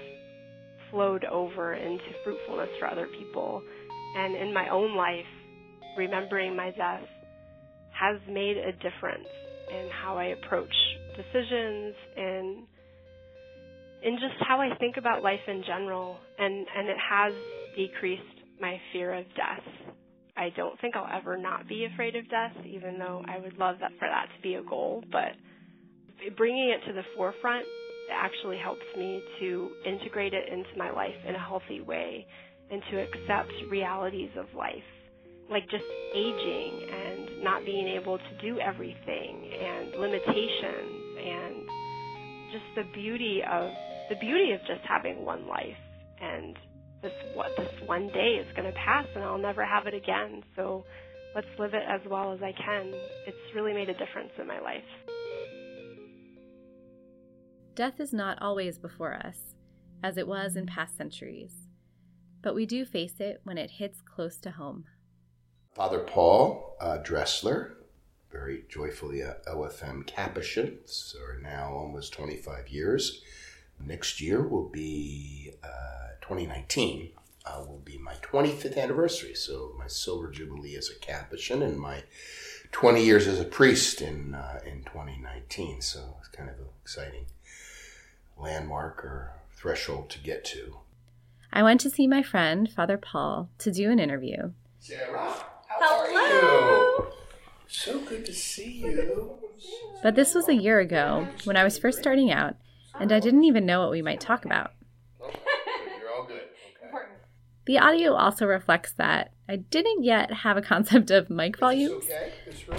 flowed 0.91 1.25
over 1.25 1.75
into 1.75 2.05
fruitfulness 2.25 2.69
for 2.79 2.89
other 2.89 3.09
people. 3.19 3.63
And 4.17 4.35
in 4.35 4.55
my 4.55 4.69
own 4.71 4.97
life, 4.97 5.27
remembering 5.99 6.57
my 6.57 6.71
death 6.71 7.03
has 7.99 8.21
made 8.31 8.57
a 8.57 8.73
difference 8.73 9.29
in 9.71 9.89
how 10.03 10.17
I 10.17 10.27
approach 10.27 10.73
decisions 11.17 11.95
and 12.17 12.67
in 14.03 14.15
just 14.15 14.35
how 14.47 14.61
I 14.61 14.77
think 14.79 14.97
about 14.97 15.23
life 15.23 15.41
in 15.49 15.65
general 15.67 16.17
and 16.39 16.67
and 16.77 16.89
it 16.89 16.97
has 17.11 17.33
decreased 17.77 18.23
my 18.61 18.81
fear 18.93 19.15
of 19.15 19.25
death. 19.37 19.95
I 20.37 20.51
don't 20.57 20.79
think 20.81 20.97
I'll 20.97 21.09
ever 21.17 21.37
not 21.37 21.69
be 21.69 21.87
afraid 21.93 22.17
of 22.17 22.29
death 22.29 22.53
even 22.67 22.99
though 22.99 23.25
I 23.27 23.39
would 23.39 23.59
love 23.59 23.77
that 23.81 23.93
for 23.99 24.09
that 24.09 24.29
to 24.37 24.43
be 24.43 24.55
a 24.55 24.63
goal, 24.63 25.03
but 25.11 25.33
bringing 26.37 26.71
it 26.71 26.87
to 26.87 26.93
the 26.93 27.03
forefront 27.17 27.65
actually 28.13 28.59
helps 28.59 28.85
me 28.97 29.23
to 29.41 29.71
integrate 29.87 30.35
it 30.35 30.49
into 30.53 30.77
my 30.77 30.91
life 30.91 31.15
in 31.27 31.35
a 31.35 31.39
healthy 31.39 31.81
way 31.81 32.27
and 32.71 32.83
to 32.91 33.01
accept 33.03 33.53
realities 33.71 34.31
of 34.37 34.47
life 34.57 34.83
like 35.51 35.63
just 35.71 35.85
aging 36.15 36.89
and 36.91 37.45
not 37.45 37.65
being 37.65 37.87
able 37.89 38.19
to 38.19 38.33
do 38.43 38.59
everything 38.59 39.51
and 39.53 40.01
limitations 40.01 41.19
and 41.19 41.55
just 42.53 42.65
the 42.77 42.85
beauty 42.95 43.43
of 43.51 43.71
the 44.09 44.17
beauty 44.17 44.53
of 44.53 44.61
just 44.61 44.81
having 44.89 45.25
one 45.25 45.47
life 45.47 45.79
and 46.21 46.57
this 47.03 47.13
what 47.35 47.51
this 47.57 47.71
one 47.87 48.09
day 48.09 48.41
is 48.41 48.47
going 48.57 48.71
to 48.71 48.79
pass 48.79 49.07
and 49.15 49.25
I'll 49.25 49.39
never 49.39 49.65
have 49.65 49.87
it 49.87 49.95
again. 49.95 50.43
So 50.55 50.85
let's 51.35 51.47
live 51.59 51.75
it 51.75 51.83
as 51.89 52.01
well 52.09 52.33
as 52.33 52.43
I 52.43 52.53
can. 52.53 52.93
It's 53.27 53.55
really 53.55 53.73
made 53.73 53.89
a 53.89 53.95
difference 53.95 54.33
in 54.39 54.47
my 54.47 54.61
life. 54.61 54.83
Death 57.75 58.01
is 58.01 58.13
not 58.13 58.41
always 58.41 58.79
before 58.79 59.15
us 59.15 59.39
as 60.03 60.17
it 60.17 60.27
was 60.27 60.57
in 60.57 60.67
past 60.67 60.97
centuries 60.97 61.67
but 62.47 62.55
we 62.55 62.65
do 62.65 62.85
face 62.85 63.19
it 63.19 63.41
when 63.43 63.59
it 63.59 63.73
hits 63.73 64.01
close 64.01 64.37
to 64.37 64.53
home. 64.53 64.85
Father 65.75 65.99
Paul 65.99 66.77
uh, 66.81 66.99
Dressler, 66.99 67.77
very 68.31 68.63
joyfully 68.69 69.21
a 69.21 69.39
OFM 69.49 70.07
Capuchin, 70.07 70.79
so 70.85 71.19
now 71.43 71.73
almost 71.73 72.13
25 72.13 72.69
years. 72.69 73.21
Next 73.85 74.21
year 74.21 74.43
will 74.43 74.69
be 74.69 75.53
uh, 75.63 76.17
2019. 76.21 77.11
Uh, 77.45 77.65
will 77.67 77.83
be 77.85 77.97
my 77.99 78.15
25th 78.15 78.77
anniversary. 78.77 79.35
So 79.35 79.73
my 79.79 79.87
silver 79.87 80.29
jubilee 80.29 80.77
as 80.77 80.91
a 80.91 80.99
Capuchin 80.99 81.63
and 81.63 81.79
my 81.79 82.03
20 82.73 83.05
years 83.05 83.27
as 83.29 83.39
a 83.41 83.45
priest 83.45 84.01
in 84.01 84.35
uh, 84.35 84.61
in 84.67 84.83
2019. 84.83 85.81
So 85.81 86.17
it's 86.19 86.29
kind 86.29 86.51
of 86.51 86.57
an 86.57 86.67
exciting 86.83 87.27
landmark 88.37 89.05
or 89.05 89.33
threshold 89.55 90.11
to 90.11 90.19
get 90.19 90.45
to. 90.47 90.79
I 91.53 91.63
went 91.63 91.81
to 91.83 91.91
see 91.91 92.07
my 92.07 92.23
friend 92.23 92.71
Father 92.71 92.99
Paul 92.99 93.49
to 93.59 93.71
do 93.71 93.91
an 93.91 93.99
interview. 93.99 94.53
Sarah. 94.81 95.35
How 95.69 96.05
Hello. 96.07 96.99
are 96.99 97.07
you? 97.07 97.07
So 97.69 98.01
good 98.01 98.27
to 98.27 98.35
see 98.35 98.83
you. 98.85 99.39
But 100.03 100.15
this 100.15 100.35
was 100.35 100.49
a 100.49 100.55
year 100.55 100.81
ago 100.81 101.29
when 101.45 101.57
I 101.57 101.65
was 101.65 101.79
first 101.79 101.99
starting 101.99 102.31
out, 102.31 102.57
and 102.99 103.13
I 103.13 103.21
didn't 103.21 103.45
even 103.45 103.67
know 103.67 103.81
what 103.81 103.91
we 103.91 104.03
might 104.03 104.21
talk 104.21 104.45
about. 104.45 104.73
You're 105.21 106.13
all 106.17 106.25
good. 106.27 106.43
Okay. 106.83 107.05
The 107.67 107.79
audio 107.79 108.15
also 108.15 108.47
reflects 108.47 108.93
that 108.93 109.33
I 109.49 109.57
didn't 109.57 110.05
yet 110.05 110.33
have 110.33 110.57
a 110.57 110.63
concept 110.63 111.11
of 111.11 111.31
mic 111.31 111.59
volumes. 111.59 112.05
Okay? 112.05 112.33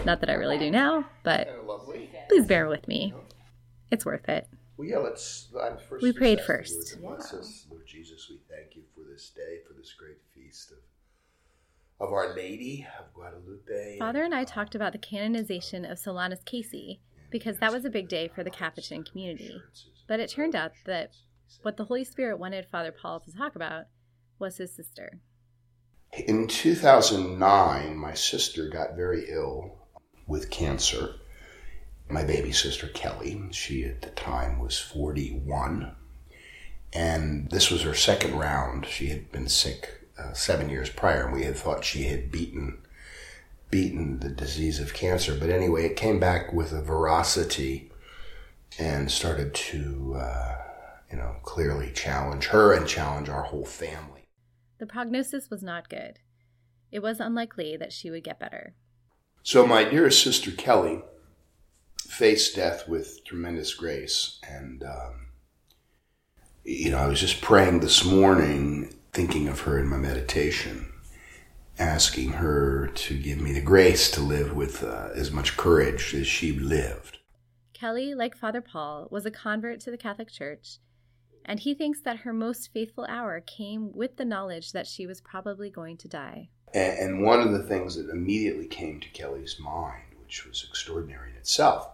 Not 0.05 0.19
that 0.21 0.29
I 0.29 0.33
really 0.33 0.57
do 0.57 0.71
now, 0.71 1.05
but 1.23 1.47
please 2.29 2.45
bear 2.45 2.67
with 2.67 2.87
me. 2.87 3.13
It's 3.91 4.05
worth 4.05 4.27
it. 4.27 4.47
Well, 4.77 4.87
yeah, 4.87 4.97
let's. 4.97 5.47
I'm 5.59 5.77
first 5.77 6.03
we 6.03 6.13
prayed 6.13 6.39
first. 6.41 6.97
Lord 7.01 7.21
Jesus, 7.87 8.29
we 8.29 8.37
thank 8.49 8.75
you 8.75 8.83
for 8.93 9.01
this 9.09 9.31
day, 9.31 9.59
for 9.67 9.73
this 9.73 9.93
great 9.93 10.17
feast 10.35 10.71
of 10.71 10.77
of 11.99 12.13
Our 12.13 12.35
Lady 12.35 12.85
of 12.99 13.13
Guadalupe. 13.13 13.97
Father 13.97 14.23
and 14.23 14.33
I 14.33 14.41
um, 14.41 14.45
talked 14.45 14.75
about 14.75 14.91
the 14.91 14.99
canonization 14.99 15.83
of 15.83 15.97
Solanus 15.97 16.45
Casey 16.45 16.99
because 17.29 17.57
that 17.57 17.73
was 17.73 17.85
a 17.85 17.89
big 17.89 18.07
day 18.07 18.27
for 18.27 18.43
the 18.43 18.51
Capuchin 18.51 19.03
community. 19.03 19.61
But 20.07 20.19
it 20.19 20.29
turned 20.29 20.55
out 20.55 20.71
that 20.85 21.11
what 21.61 21.77
the 21.77 21.85
Holy 21.85 22.03
Spirit 22.03 22.39
wanted 22.39 22.65
Father 22.65 22.91
Paul 22.91 23.19
to 23.21 23.33
talk 23.33 23.55
about 23.55 23.85
was 24.39 24.57
his 24.57 24.75
sister. 24.75 25.19
In 26.13 26.47
2009, 26.47 27.97
my 27.97 28.13
sister 28.13 28.69
got 28.69 28.95
very 28.95 29.25
ill 29.29 29.77
with 30.25 30.49
cancer. 30.49 31.15
My 32.09 32.23
baby 32.23 32.53
sister 32.53 32.87
Kelly, 32.87 33.41
she 33.51 33.83
at 33.83 34.01
the 34.01 34.09
time 34.11 34.59
was 34.59 34.79
41. 34.79 35.93
And 36.93 37.49
this 37.51 37.69
was 37.69 37.81
her 37.81 37.93
second 37.93 38.35
round. 38.35 38.85
She 38.85 39.07
had 39.07 39.31
been 39.31 39.49
sick 39.49 40.07
uh, 40.17 40.33
seven 40.33 40.69
years 40.69 40.89
prior, 40.89 41.25
and 41.25 41.33
we 41.33 41.43
had 41.43 41.57
thought 41.57 41.83
she 41.83 42.03
had 42.03 42.31
beaten 42.31 42.79
beaten 43.69 44.19
the 44.19 44.29
disease 44.29 44.79
of 44.79 44.93
cancer. 44.93 45.35
But 45.37 45.49
anyway, 45.49 45.85
it 45.85 45.97
came 45.97 46.19
back 46.19 46.53
with 46.53 46.71
a 46.71 46.81
veracity 46.81 47.91
and 48.79 49.11
started 49.11 49.53
to, 49.53 50.15
uh, 50.19 50.55
you 51.11 51.17
know, 51.17 51.37
clearly 51.43 51.91
challenge 51.93 52.47
her 52.47 52.73
and 52.73 52.87
challenge 52.87 53.29
our 53.29 53.43
whole 53.43 53.65
family. 53.65 54.27
The 54.79 54.85
prognosis 54.85 55.49
was 55.49 55.63
not 55.63 55.89
good. 55.89 56.19
It 56.91 57.01
was 57.01 57.19
unlikely 57.19 57.77
that 57.77 57.91
she 57.91 58.09
would 58.09 58.23
get 58.23 58.39
better. 58.39 58.75
So 59.43 59.65
my 59.65 59.83
dearest 59.83 60.23
sister 60.23 60.51
Kelly 60.51 61.01
faced 61.99 62.55
death 62.55 62.87
with 62.87 63.23
tremendous 63.25 63.73
grace, 63.73 64.39
and 64.47 64.83
um, 64.83 65.27
you 66.63 66.91
know, 66.91 66.97
I 66.97 67.07
was 67.07 67.21
just 67.21 67.41
praying 67.41 67.79
this 67.79 68.03
morning 68.03 68.93
thinking 69.13 69.47
of 69.47 69.61
her 69.61 69.79
in 69.79 69.87
my 69.87 69.97
meditation, 69.97 70.91
asking 71.79 72.33
her 72.33 72.87
to 72.87 73.17
give 73.17 73.39
me 73.39 73.53
the 73.53 73.61
grace 73.61 74.11
to 74.11 74.21
live 74.21 74.53
with 74.53 74.83
uh, 74.83 75.09
as 75.15 75.31
much 75.31 75.57
courage 75.57 76.13
as 76.13 76.27
she 76.27 76.51
lived. 76.51 77.16
Kelly, 77.79 78.15
like 78.15 78.35
Father 78.35 78.61
Paul, 78.61 79.07
was 79.11 79.27
a 79.27 79.31
convert 79.31 79.79
to 79.81 79.91
the 79.91 79.97
Catholic 79.97 80.31
Church, 80.31 80.79
and 81.45 81.59
he 81.59 81.75
thinks 81.75 82.01
that 82.01 82.19
her 82.19 82.33
most 82.33 82.73
faithful 82.73 83.05
hour 83.07 83.39
came 83.39 83.91
with 83.93 84.17
the 84.17 84.25
knowledge 84.25 84.71
that 84.71 84.87
she 84.87 85.05
was 85.05 85.21
probably 85.21 85.69
going 85.69 85.95
to 85.97 86.07
die. 86.07 86.49
And, 86.73 87.21
one 87.21 87.39
of 87.39 87.51
the 87.51 87.61
things 87.61 87.95
that 87.95 88.09
immediately 88.09 88.65
came 88.65 88.99
to 88.99 89.09
Kelly's 89.09 89.59
mind, 89.59 90.03
which 90.19 90.45
was 90.47 90.65
extraordinary 90.67 91.29
in 91.29 91.37
itself, 91.37 91.89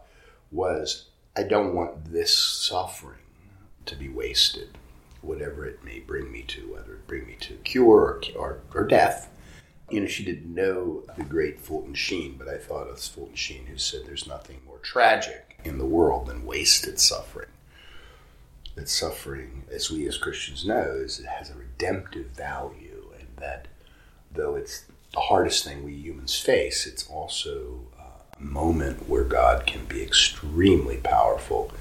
was 0.51 1.09
I 1.35 1.43
don't 1.43 1.75
want 1.75 2.13
this 2.13 2.35
suffering 2.35 3.19
to 3.85 3.95
be 3.95 4.07
wasted 4.07 4.77
whatever 5.21 5.65
it 5.65 5.83
may 5.83 5.99
bring 5.99 6.31
me 6.31 6.43
to, 6.43 6.71
whether 6.71 6.93
it 6.93 7.07
bring 7.07 7.27
me 7.27 7.35
to 7.41 7.55
cure 7.55 7.87
or, 7.87 8.21
or, 8.35 8.59
or 8.73 8.87
death. 8.87 9.29
You 9.89 10.01
know, 10.01 10.07
she 10.07 10.23
didn't 10.23 10.53
know 10.53 11.03
the 11.17 11.23
great 11.23 11.59
Fulton 11.59 11.93
Sheen, 11.93 12.35
but 12.37 12.47
I 12.47 12.57
thought 12.57 12.89
of 12.89 12.99
Fulton 12.99 13.35
Sheen 13.35 13.65
who 13.65 13.77
said 13.77 14.01
there's 14.05 14.27
nothing 14.27 14.61
more 14.65 14.79
tragic 14.79 15.42
in 15.63 15.77
the 15.77 15.85
world 15.85 16.27
than 16.27 16.45
wasted 16.45 16.99
suffering. 16.99 17.49
That 18.75 18.89
suffering, 18.89 19.63
as 19.71 19.91
we 19.91 20.07
as 20.07 20.17
Christians 20.17 20.65
know, 20.65 20.99
is 21.03 21.19
it 21.19 21.27
has 21.27 21.49
a 21.49 21.55
redemptive 21.55 22.27
value, 22.27 23.11
and 23.19 23.27
that 23.37 23.67
though 24.31 24.55
it's 24.55 24.85
the 25.13 25.19
hardest 25.19 25.63
thing 25.63 25.83
we 25.83 25.93
humans 25.93 26.39
face, 26.39 26.87
it's 26.87 27.07
also 27.07 27.81
uh, 27.99 28.03
a 28.39 28.43
moment 28.43 29.07
where 29.07 29.23
God 29.23 29.67
can 29.67 29.85
be 29.85 30.01
extremely 30.01 30.97
powerful. 30.97 31.71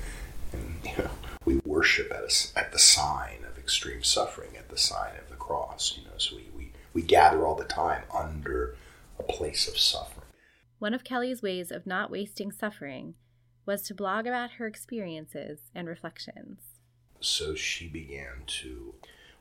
And 0.53 0.77
you 0.85 1.05
know, 1.05 1.11
we 1.47 1.61
worship 1.65 2.13
at, 2.13 2.23
a, 2.23 2.59
at 2.59 2.73
the 2.73 2.79
sign 2.79 3.39
of 3.51 3.59
extreme 3.59 4.03
suffering, 4.03 4.57
at 4.57 4.69
the 4.69 4.77
sign 4.79 5.17
of 5.19 5.31
the 5.31 5.37
cross. 5.37 5.95
You 5.97 6.05
know, 6.05 6.19
so 6.19 6.37
we, 6.37 6.45
we, 6.55 6.73
we 6.93 7.01
gather 7.01 7.47
all 7.47 7.55
the 7.55 7.65
time 7.65 8.03
under 8.15 8.77
a 9.19 9.23
place 9.23 9.67
of 9.67 9.79
suffering. 9.79 10.27
One 10.79 10.93
of 10.93 11.05
Kelly's 11.05 11.43
ways 11.43 11.71
of 11.71 11.87
not 11.87 12.11
wasting 12.11 12.53
suffering 12.53 13.15
was 13.67 13.83
to 13.83 13.95
blog 13.95 14.27
about 14.27 14.53
her 14.53 14.67
experiences 14.67 15.61
and 15.75 15.89
reflections. 15.89 16.59
So 17.21 17.55
she 17.55 17.89
began 17.89 18.45
to 18.47 18.95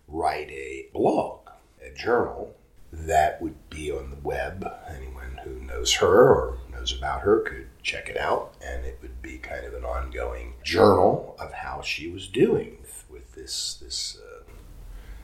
write 0.07 0.49
a 0.51 0.87
blog, 0.93 1.49
a 1.83 1.93
journal 1.93 2.55
that 2.91 3.41
would 3.41 3.69
be 3.69 3.91
on 3.91 4.09
the 4.09 4.17
web. 4.17 4.69
Anyone 4.87 5.39
who 5.43 5.59
knows 5.59 5.93
her 5.95 6.33
or 6.33 6.57
knows 6.71 6.95
about 6.95 7.21
her 7.21 7.39
could 7.39 7.67
check 7.81 8.09
it 8.09 8.17
out, 8.17 8.53
and 8.63 8.85
it 8.85 8.99
would 9.01 9.21
be 9.21 9.37
kind 9.37 9.65
of 9.65 9.73
an 9.73 9.85
ongoing 9.85 10.55
journal 10.63 11.35
of 11.39 11.53
how 11.53 11.81
she 11.81 12.09
was 12.09 12.27
doing 12.27 12.77
with 13.09 13.31
this 13.33 13.75
this 13.81 14.17
uh, 14.21 14.51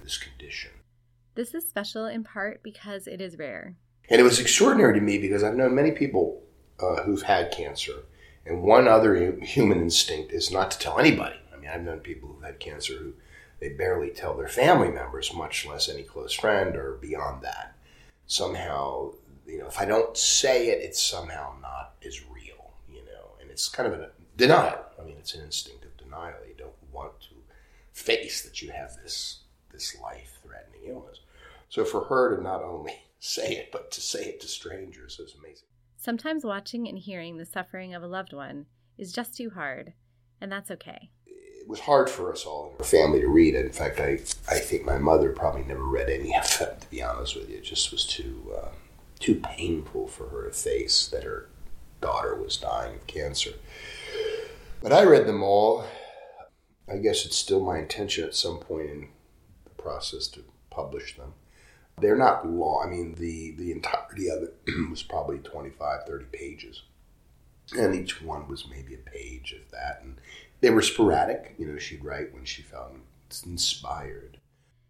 this 0.04 0.18
condition. 0.18 0.72
This 1.36 1.54
is 1.54 1.68
special 1.68 2.06
in 2.06 2.24
part 2.24 2.64
because 2.64 3.06
it 3.06 3.22
is 3.22 3.38
rare. 3.38 3.76
And 4.10 4.20
it 4.20 4.24
was 4.24 4.40
extraordinary 4.40 4.94
to 4.94 5.02
me 5.02 5.18
because 5.18 5.44
I've 5.44 5.56
known 5.56 5.76
many 5.76 5.92
people 5.92 6.42
uh, 6.80 7.04
who've 7.04 7.22
had 7.22 7.52
cancer, 7.52 8.06
and 8.48 8.64
one 8.64 8.88
other 8.88 9.36
human 9.42 9.82
instinct 9.82 10.32
is 10.32 10.52
not 10.52 10.72
to 10.72 10.80
tell 10.80 11.00
anybody. 11.00 11.36
I 11.54 11.58
mean, 11.58 11.70
I've 11.70 11.84
known 11.84 12.00
people 12.00 12.30
who've 12.30 12.44
had 12.44 12.60
cancer 12.60 12.94
who 12.94 13.14
they 13.60 13.70
barely 13.70 14.10
tell 14.10 14.36
their 14.36 14.48
family 14.48 14.90
members, 14.90 15.34
much 15.34 15.66
less 15.66 15.90
any 15.90 16.04
close 16.04 16.34
friend 16.34 16.76
or 16.76 16.94
beyond 16.94 17.42
that. 17.44 17.76
Somehow, 18.26 19.14
you 19.46 19.58
know, 19.58 19.68
if 19.68 19.80
I 19.80 19.86
don't 19.86 20.16
say 20.16 20.70
it, 20.70 20.82
it's 20.82 21.02
somehow 21.02 21.56
not 21.62 21.96
as 22.06 22.22
real, 22.30 22.74
you 22.90 23.04
know, 23.06 23.32
and 23.42 23.50
it's 23.50 23.68
kind 23.68 23.92
of 23.92 24.00
a 24.00 24.12
denial. 24.36 24.80
I 25.00 25.04
mean, 25.04 25.16
it's 25.20 25.34
an 25.34 25.44
instinct 25.44 25.86
of 25.86 25.98
denial. 25.98 26.36
You 26.48 26.56
don't 26.58 26.94
want 26.94 27.20
to 27.22 27.36
face 27.94 28.44
that 28.44 28.62
you 28.62 28.72
have 28.72 28.96
this 29.04 29.40
this 29.72 30.00
life 30.00 30.40
threatening 30.44 30.90
illness. 30.90 31.20
So 31.70 31.84
for 31.84 32.06
her 32.06 32.36
to 32.36 32.42
not 32.42 32.64
only 32.64 32.94
say 33.20 33.56
it, 33.56 33.72
but 33.72 33.92
to 33.92 34.02
say 34.02 34.26
it 34.26 34.42
to 34.42 34.48
strangers 34.48 35.20
is 35.20 35.36
amazing. 35.38 35.67
Sometimes 36.08 36.46
watching 36.46 36.88
and 36.88 36.98
hearing 36.98 37.36
the 37.36 37.46
suffering 37.46 37.94
of 37.94 38.02
a 38.02 38.08
loved 38.08 38.32
one 38.32 38.68
is 38.98 39.12
just 39.12 39.36
too 39.36 39.50
hard, 39.50 39.92
and 40.40 40.50
that's 40.50 40.72
okay. 40.72 41.10
It 41.26 41.68
was 41.68 41.82
hard 41.82 42.10
for 42.10 42.32
us 42.32 42.46
all 42.46 42.70
in 42.72 42.78
our 42.80 42.86
family 42.86 43.20
to 43.20 43.28
read. 43.28 43.56
In 43.56 43.74
fact, 43.74 44.00
I, 44.00 44.20
I 44.48 44.58
think 44.58 44.86
my 44.86 44.98
mother 44.98 45.34
probably 45.34 45.64
never 45.64 45.84
read 45.84 46.10
any 46.10 46.34
of 46.34 46.60
them, 46.60 46.80
to 46.80 46.90
be 46.90 47.04
honest 47.04 47.36
with 47.36 47.50
you. 47.50 47.58
It 47.58 47.66
just 47.66 47.92
was 47.92 48.06
too, 48.06 48.54
uh, 48.58 48.70
too 49.20 49.36
painful 49.36 50.08
for 50.08 50.30
her 50.30 50.46
to 50.48 50.54
face 50.54 51.08
that 51.08 51.26
her 51.26 51.50
daughter 52.00 52.42
was 52.42 52.56
dying 52.56 52.96
of 52.96 53.08
cancer. 53.08 53.56
But 54.82 54.94
I 54.94 55.04
read 55.04 55.28
them 55.28 55.44
all. 55.44 55.84
I 56.90 57.00
guess 57.00 57.26
it's 57.26 57.36
still 57.36 57.60
my 57.60 57.80
intention 57.80 58.24
at 58.24 58.34
some 58.34 58.60
point 58.60 58.90
in 58.90 59.10
the 59.66 59.72
process 59.72 60.28
to 60.28 60.46
publish 60.70 61.18
them. 61.18 61.34
They're 62.00 62.16
not 62.16 62.48
long. 62.48 62.86
I 62.86 62.90
mean, 62.90 63.16
the, 63.16 63.52
the 63.58 63.72
entirety 63.72 64.30
of 64.30 64.44
it 64.44 64.56
was 64.90 65.02
probably 65.02 65.40
25, 65.40 66.04
30 66.06 66.26
pages. 66.32 66.84
And 67.78 67.96
each 67.96 68.22
one 68.22 68.48
was 68.48 68.70
maybe 68.70 68.94
a 68.94 69.10
page 69.10 69.54
of 69.54 69.72
that. 69.72 70.02
And 70.04 70.22
they 70.62 70.70
were 70.70 70.84
sporadic. 70.84 71.56
You 71.58 71.66
know, 71.66 71.80
she'd 71.80 72.06
write 72.06 72.34
when 72.34 72.46
she 72.46 72.62
felt 72.62 72.94
inspired. 73.46 74.40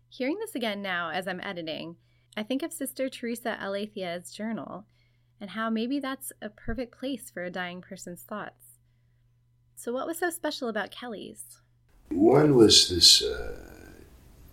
Hearing 0.09 0.37
this 0.39 0.53
again 0.53 0.81
now 0.81 1.09
as 1.09 1.27
I'm 1.27 1.39
editing, 1.41 1.95
I 2.35 2.43
think 2.43 2.61
of 2.61 2.73
Sister 2.73 3.07
Teresa 3.07 3.57
Aletheia's 3.59 4.31
journal 4.31 4.85
and 5.39 5.51
how 5.51 5.69
maybe 5.69 5.99
that's 5.99 6.31
a 6.41 6.49
perfect 6.49 6.97
place 6.97 7.29
for 7.29 7.43
a 7.43 7.49
dying 7.49 7.81
person's 7.81 8.23
thoughts. 8.23 8.79
So, 9.75 9.93
what 9.93 10.07
was 10.07 10.17
so 10.17 10.29
special 10.29 10.69
about 10.69 10.91
Kelly's? 10.91 11.61
One 12.09 12.55
was 12.55 12.89
this, 12.89 13.21
uh, 13.21 13.57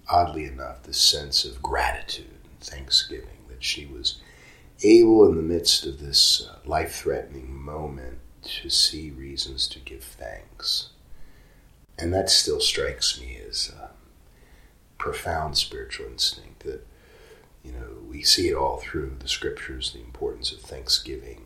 oddly 0.09 0.45
enough, 0.45 0.83
this 0.83 1.01
sense 1.01 1.45
of 1.45 1.63
gratitude 1.63 2.34
thanksgiving, 2.65 3.45
that 3.49 3.63
she 3.63 3.87
was 3.87 4.21
able 4.83 5.29
in 5.29 5.37
the 5.37 5.43
midst 5.43 5.87
of 5.87 6.01
this 6.01 6.47
uh, 6.49 6.59
life 6.69 6.95
threatening 6.95 7.55
moment 7.55 8.19
to 8.43 8.69
see 8.69 9.11
reasons 9.11 9.67
to 9.69 9.79
give 9.79 10.03
thanks. 10.03 10.91
And 11.99 12.13
that 12.13 12.29
still 12.29 12.61
strikes 12.61 13.21
me 13.21 13.39
as 13.49 13.71
a 13.71 13.91
profound 14.99 15.57
spiritual 15.57 16.07
instinct 16.07 16.65
that, 16.65 16.87
you 17.63 17.73
know, 17.73 17.99
we 18.09 18.23
see 18.23 18.49
it 18.49 18.55
all 18.55 18.79
through 18.79 19.17
the 19.19 19.29
scriptures, 19.29 19.93
the 19.93 20.01
importance 20.01 20.53
of 20.53 20.61
thanksgiving. 20.61 21.41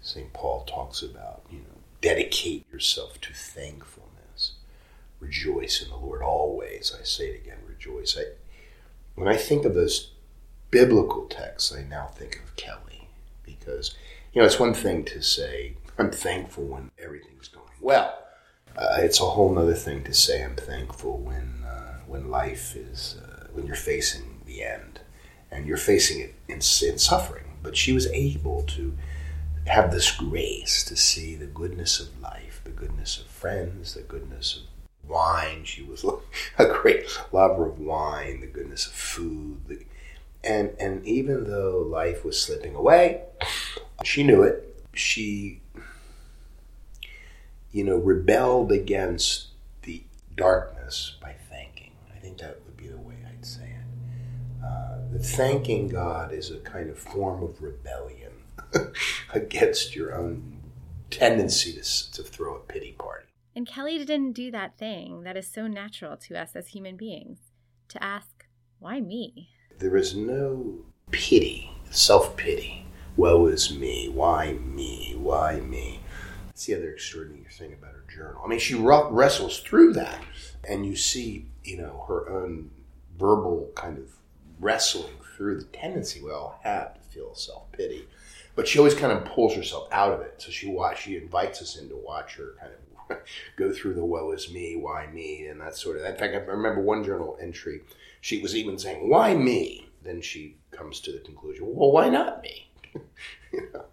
St. 0.00 0.32
Paul 0.32 0.64
talks 0.64 1.02
about, 1.02 1.42
you 1.50 1.58
know, 1.58 1.78
dedicate 2.00 2.66
yourself 2.72 3.20
to 3.20 3.32
thankfulness. 3.32 4.54
Rejoice 5.20 5.82
in 5.82 5.90
the 5.90 5.96
Lord 5.96 6.22
always. 6.22 6.92
I 6.98 7.04
say 7.04 7.26
it 7.28 7.42
again, 7.42 7.58
rejoice. 7.68 8.16
I, 8.18 8.24
when 9.14 9.28
I 9.28 9.36
think 9.36 9.64
of 9.64 9.74
those 9.74 10.11
biblical 10.72 11.26
texts, 11.26 11.72
I 11.72 11.82
now 11.82 12.06
think 12.06 12.40
of 12.42 12.56
Kelly 12.56 13.06
because, 13.44 13.94
you 14.32 14.40
know, 14.40 14.46
it's 14.46 14.58
one 14.58 14.74
thing 14.74 15.04
to 15.04 15.22
say, 15.22 15.74
I'm 15.98 16.10
thankful 16.10 16.64
when 16.64 16.90
everything's 16.98 17.46
going 17.46 17.66
well. 17.80 18.18
Uh, 18.76 18.96
it's 18.98 19.20
a 19.20 19.24
whole 19.24 19.56
other 19.58 19.74
thing 19.74 20.02
to 20.04 20.14
say 20.14 20.42
I'm 20.42 20.56
thankful 20.56 21.18
when, 21.18 21.62
uh, 21.64 21.98
when 22.06 22.30
life 22.30 22.74
is, 22.74 23.16
uh, 23.22 23.48
when 23.52 23.66
you're 23.66 23.76
facing 23.76 24.40
the 24.46 24.64
end 24.64 25.00
and 25.50 25.66
you're 25.66 25.76
facing 25.76 26.20
it 26.20 26.34
in, 26.48 26.54
in 26.56 26.98
suffering. 26.98 27.44
But 27.62 27.76
she 27.76 27.92
was 27.92 28.06
able 28.06 28.62
to 28.68 28.96
have 29.66 29.92
this 29.92 30.10
grace 30.10 30.82
to 30.84 30.96
see 30.96 31.36
the 31.36 31.46
goodness 31.46 32.00
of 32.00 32.18
life, 32.20 32.62
the 32.64 32.70
goodness 32.70 33.18
of 33.18 33.26
friends, 33.26 33.92
the 33.92 34.00
goodness 34.00 34.56
of 34.56 35.10
wine. 35.10 35.64
She 35.64 35.82
was 35.82 36.02
a 36.58 36.66
great 36.66 37.04
lover 37.30 37.66
of 37.66 37.78
wine, 37.78 38.40
the 38.40 38.46
goodness 38.46 38.86
of 38.86 38.94
food. 38.94 39.60
The, 39.68 39.84
and, 40.44 40.70
and 40.78 41.06
even 41.06 41.44
though 41.44 41.78
life 41.78 42.24
was 42.24 42.40
slipping 42.40 42.74
away, 42.74 43.22
she 44.04 44.22
knew 44.22 44.42
it. 44.42 44.84
She, 44.94 45.60
you 47.70 47.84
know, 47.84 47.96
rebelled 47.96 48.72
against 48.72 49.48
the 49.82 50.02
darkness 50.36 51.16
by 51.20 51.34
thanking. 51.50 51.92
I 52.14 52.18
think 52.18 52.38
that 52.38 52.60
would 52.64 52.76
be 52.76 52.88
the 52.88 52.98
way 52.98 53.14
I'd 53.26 53.46
say 53.46 53.64
it. 53.64 54.64
Uh, 54.64 54.98
that 55.12 55.24
thanking 55.24 55.88
God 55.88 56.32
is 56.32 56.50
a 56.50 56.58
kind 56.58 56.90
of 56.90 56.98
form 56.98 57.42
of 57.42 57.62
rebellion 57.62 58.32
against 59.34 59.94
your 59.94 60.14
own 60.14 60.60
tendency 61.10 61.72
to, 61.72 62.12
to 62.12 62.22
throw 62.22 62.56
a 62.56 62.60
pity 62.60 62.92
party. 62.92 63.26
And 63.54 63.66
Kelly 63.66 63.98
didn't 63.98 64.32
do 64.32 64.50
that 64.50 64.78
thing 64.78 65.22
that 65.24 65.36
is 65.36 65.46
so 65.46 65.66
natural 65.66 66.16
to 66.16 66.40
us 66.40 66.56
as 66.56 66.68
human 66.68 66.96
beings 66.96 67.38
to 67.88 68.02
ask, 68.02 68.46
why 68.78 69.00
me? 69.00 69.50
There 69.78 69.96
is 69.96 70.14
no 70.14 70.78
pity, 71.10 71.70
self 71.90 72.36
pity. 72.36 72.86
Woe 73.16 73.46
is 73.46 73.74
me. 73.74 74.08
Why 74.08 74.52
me? 74.54 75.14
Why 75.18 75.60
me? 75.60 76.00
That's 76.48 76.66
the 76.66 76.76
other 76.76 76.90
extraordinary 76.90 77.44
thing 77.50 77.72
about 77.72 77.92
her 77.92 78.04
journal. 78.08 78.42
I 78.44 78.48
mean, 78.48 78.58
she 78.58 78.74
wrestles 78.74 79.60
through 79.60 79.94
that, 79.94 80.22
and 80.68 80.86
you 80.86 80.96
see, 80.96 81.46
you 81.64 81.76
know, 81.76 82.04
her 82.08 82.30
own 82.30 82.70
verbal 83.18 83.70
kind 83.74 83.98
of 83.98 84.12
wrestling 84.60 85.14
through 85.36 85.58
the 85.58 85.66
tendency 85.66 86.22
we 86.22 86.30
all 86.30 86.58
have 86.62 86.94
to 86.94 87.00
feel 87.00 87.34
self 87.34 87.70
pity. 87.72 88.06
But 88.54 88.68
she 88.68 88.78
always 88.78 88.94
kind 88.94 89.12
of 89.12 89.24
pulls 89.24 89.54
herself 89.54 89.88
out 89.92 90.12
of 90.12 90.20
it. 90.20 90.34
So 90.38 90.50
she 90.50 90.68
watch, 90.68 91.02
she 91.02 91.16
invites 91.16 91.62
us 91.62 91.76
in 91.76 91.88
to 91.88 91.96
watch 91.96 92.36
her 92.36 92.54
kind 92.60 92.72
of 92.72 92.82
go 93.56 93.72
through 93.72 93.94
the 93.94 94.04
woe 94.04 94.32
is 94.32 94.52
me, 94.52 94.76
why 94.76 95.06
me, 95.08 95.46
and 95.46 95.60
that 95.60 95.76
sort 95.76 95.96
of. 95.96 96.04
In 96.04 96.16
fact, 96.16 96.34
I 96.34 96.38
remember 96.38 96.80
one 96.80 97.04
journal 97.04 97.38
entry. 97.40 97.82
She 98.22 98.40
was 98.40 98.56
even 98.56 98.78
saying, 98.78 99.10
"Why 99.10 99.34
me?" 99.34 99.90
Then 100.02 100.22
she 100.22 100.56
comes 100.70 101.00
to 101.00 101.12
the 101.12 101.18
conclusion, 101.18 101.66
"Well, 101.66 101.92
why 101.92 102.08
not 102.08 102.40
me?" 102.40 102.72
you 103.52 103.68
know? 103.74 103.84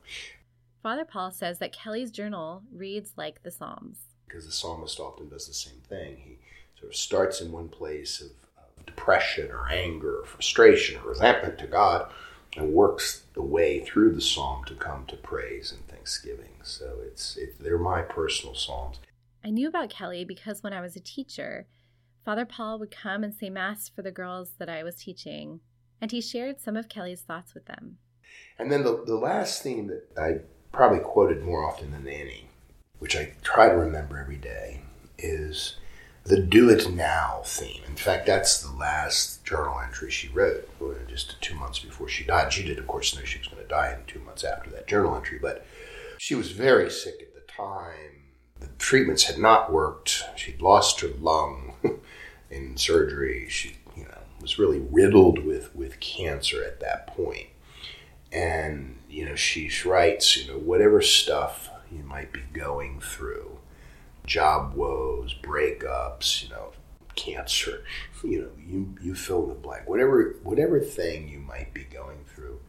Father 0.81 1.03
Paul 1.03 1.31
says 1.31 1.59
that 1.59 1.73
Kelly's 1.73 2.11
journal 2.11 2.63
reads 2.71 3.11
like 3.17 3.43
the 3.43 3.51
Psalms 3.51 3.97
because 4.29 4.45
the 4.45 4.51
psalmist 4.51 4.99
often 4.99 5.27
does 5.27 5.47
the 5.47 5.53
same 5.53 5.81
thing. 5.89 6.17
He 6.23 6.37
sort 6.79 6.91
of 6.91 6.95
starts 6.95 7.41
in 7.41 7.51
one 7.51 7.67
place 7.67 8.21
of, 8.21 8.27
of 8.57 8.85
depression 8.85 9.51
or 9.51 9.67
anger 9.69 10.19
or 10.19 10.25
frustration 10.25 11.01
or 11.01 11.09
resentment 11.09 11.57
to 11.59 11.67
God 11.67 12.11
and 12.55 12.73
works 12.73 13.23
the 13.33 13.41
way 13.41 13.83
through 13.83 14.13
the 14.13 14.21
psalm 14.21 14.63
to 14.65 14.75
come 14.75 15.05
to 15.07 15.15
praise 15.15 15.71
and 15.71 15.85
thanksgiving. 15.87 16.53
So 16.63 16.97
it's 17.03 17.37
it, 17.37 17.61
they're 17.61 17.77
my 17.77 18.01
personal 18.01 18.55
psalms. 18.55 18.99
I 19.43 19.49
knew 19.49 19.67
about 19.67 19.89
Kelly 19.89 20.25
because 20.25 20.61
when 20.61 20.73
I 20.73 20.81
was 20.81 20.95
a 20.95 20.99
teacher, 20.99 21.65
Father 22.23 22.45
Paul 22.45 22.79
would 22.79 22.91
come 22.91 23.23
and 23.23 23.33
say 23.33 23.49
Mass 23.49 23.89
for 23.89 24.01
the 24.01 24.11
girls 24.11 24.51
that 24.59 24.69
I 24.69 24.83
was 24.83 24.95
teaching, 24.95 25.61
and 26.01 26.11
he 26.11 26.21
shared 26.21 26.59
some 26.59 26.75
of 26.75 26.89
Kelly's 26.89 27.21
thoughts 27.21 27.53
with 27.53 27.65
them. 27.65 27.97
And 28.57 28.71
then 28.71 28.83
the, 28.83 29.03
the 29.05 29.15
last 29.15 29.63
theme 29.63 29.87
that 29.87 30.03
I 30.17 30.41
probably 30.71 30.99
quoted 30.99 31.43
more 31.43 31.63
often 31.63 31.91
than 31.91 32.07
any, 32.07 32.49
which 32.99 33.15
I 33.15 33.33
try 33.41 33.69
to 33.69 33.75
remember 33.75 34.17
every 34.17 34.37
day, 34.37 34.81
is 35.17 35.77
the 36.25 36.39
do 36.39 36.69
it 36.69 36.91
now 36.91 37.41
theme. 37.45 37.81
In 37.87 37.95
fact, 37.95 38.27
that's 38.27 38.61
the 38.61 38.71
last 38.71 39.43
journal 39.43 39.79
entry 39.79 40.11
she 40.11 40.27
wrote 40.29 40.69
uh, 40.81 40.93
just 41.07 41.41
two 41.41 41.55
months 41.55 41.79
before 41.79 42.07
she 42.07 42.23
died. 42.23 42.53
She 42.53 42.63
did, 42.63 42.77
of 42.77 42.87
course, 42.87 43.15
know 43.15 43.23
she 43.23 43.39
was 43.39 43.47
going 43.47 43.63
to 43.63 43.67
die 43.67 43.93
in 43.97 44.05
two 44.05 44.19
months 44.19 44.43
after 44.43 44.69
that 44.71 44.87
journal 44.87 45.15
entry, 45.15 45.39
but 45.41 45.65
she 46.17 46.35
was 46.35 46.51
very 46.51 46.91
sick 46.91 47.15
at 47.21 47.33
the 47.33 47.51
time 47.51 48.18
the 48.59 48.67
treatments 48.77 49.23
had 49.23 49.37
not 49.37 49.71
worked. 49.71 50.23
She'd 50.35 50.61
lost 50.61 51.01
her 51.01 51.09
lung 51.19 51.73
in 52.49 52.77
surgery. 52.77 53.47
She, 53.49 53.77
you 53.95 54.03
know, 54.03 54.17
was 54.41 54.59
really 54.59 54.79
riddled 54.79 55.45
with, 55.45 55.75
with 55.75 55.99
cancer 55.99 56.63
at 56.63 56.79
that 56.79 57.07
point. 57.07 57.47
And, 58.31 58.99
you 59.09 59.25
know, 59.25 59.35
she 59.35 59.71
writes, 59.85 60.37
you 60.37 60.51
know, 60.51 60.59
whatever 60.59 61.01
stuff 61.01 61.69
you 61.91 62.03
might 62.03 62.31
be 62.31 62.41
going 62.53 62.99
through, 62.99 63.59
job 64.25 64.75
woes, 64.75 65.33
breakups, 65.41 66.43
you 66.43 66.49
know, 66.49 66.71
cancer, 67.15 67.83
you 68.23 68.41
know, 68.41 68.49
you, 68.65 68.95
you 69.01 69.15
fill 69.15 69.43
in 69.43 69.49
the 69.49 69.55
blank. 69.55 69.87
Whatever 69.89 70.35
whatever 70.43 70.79
thing 70.79 71.27
you 71.27 71.39
might 71.39 71.73
be 71.73 71.83
going 71.83 72.19
through, 72.33 72.59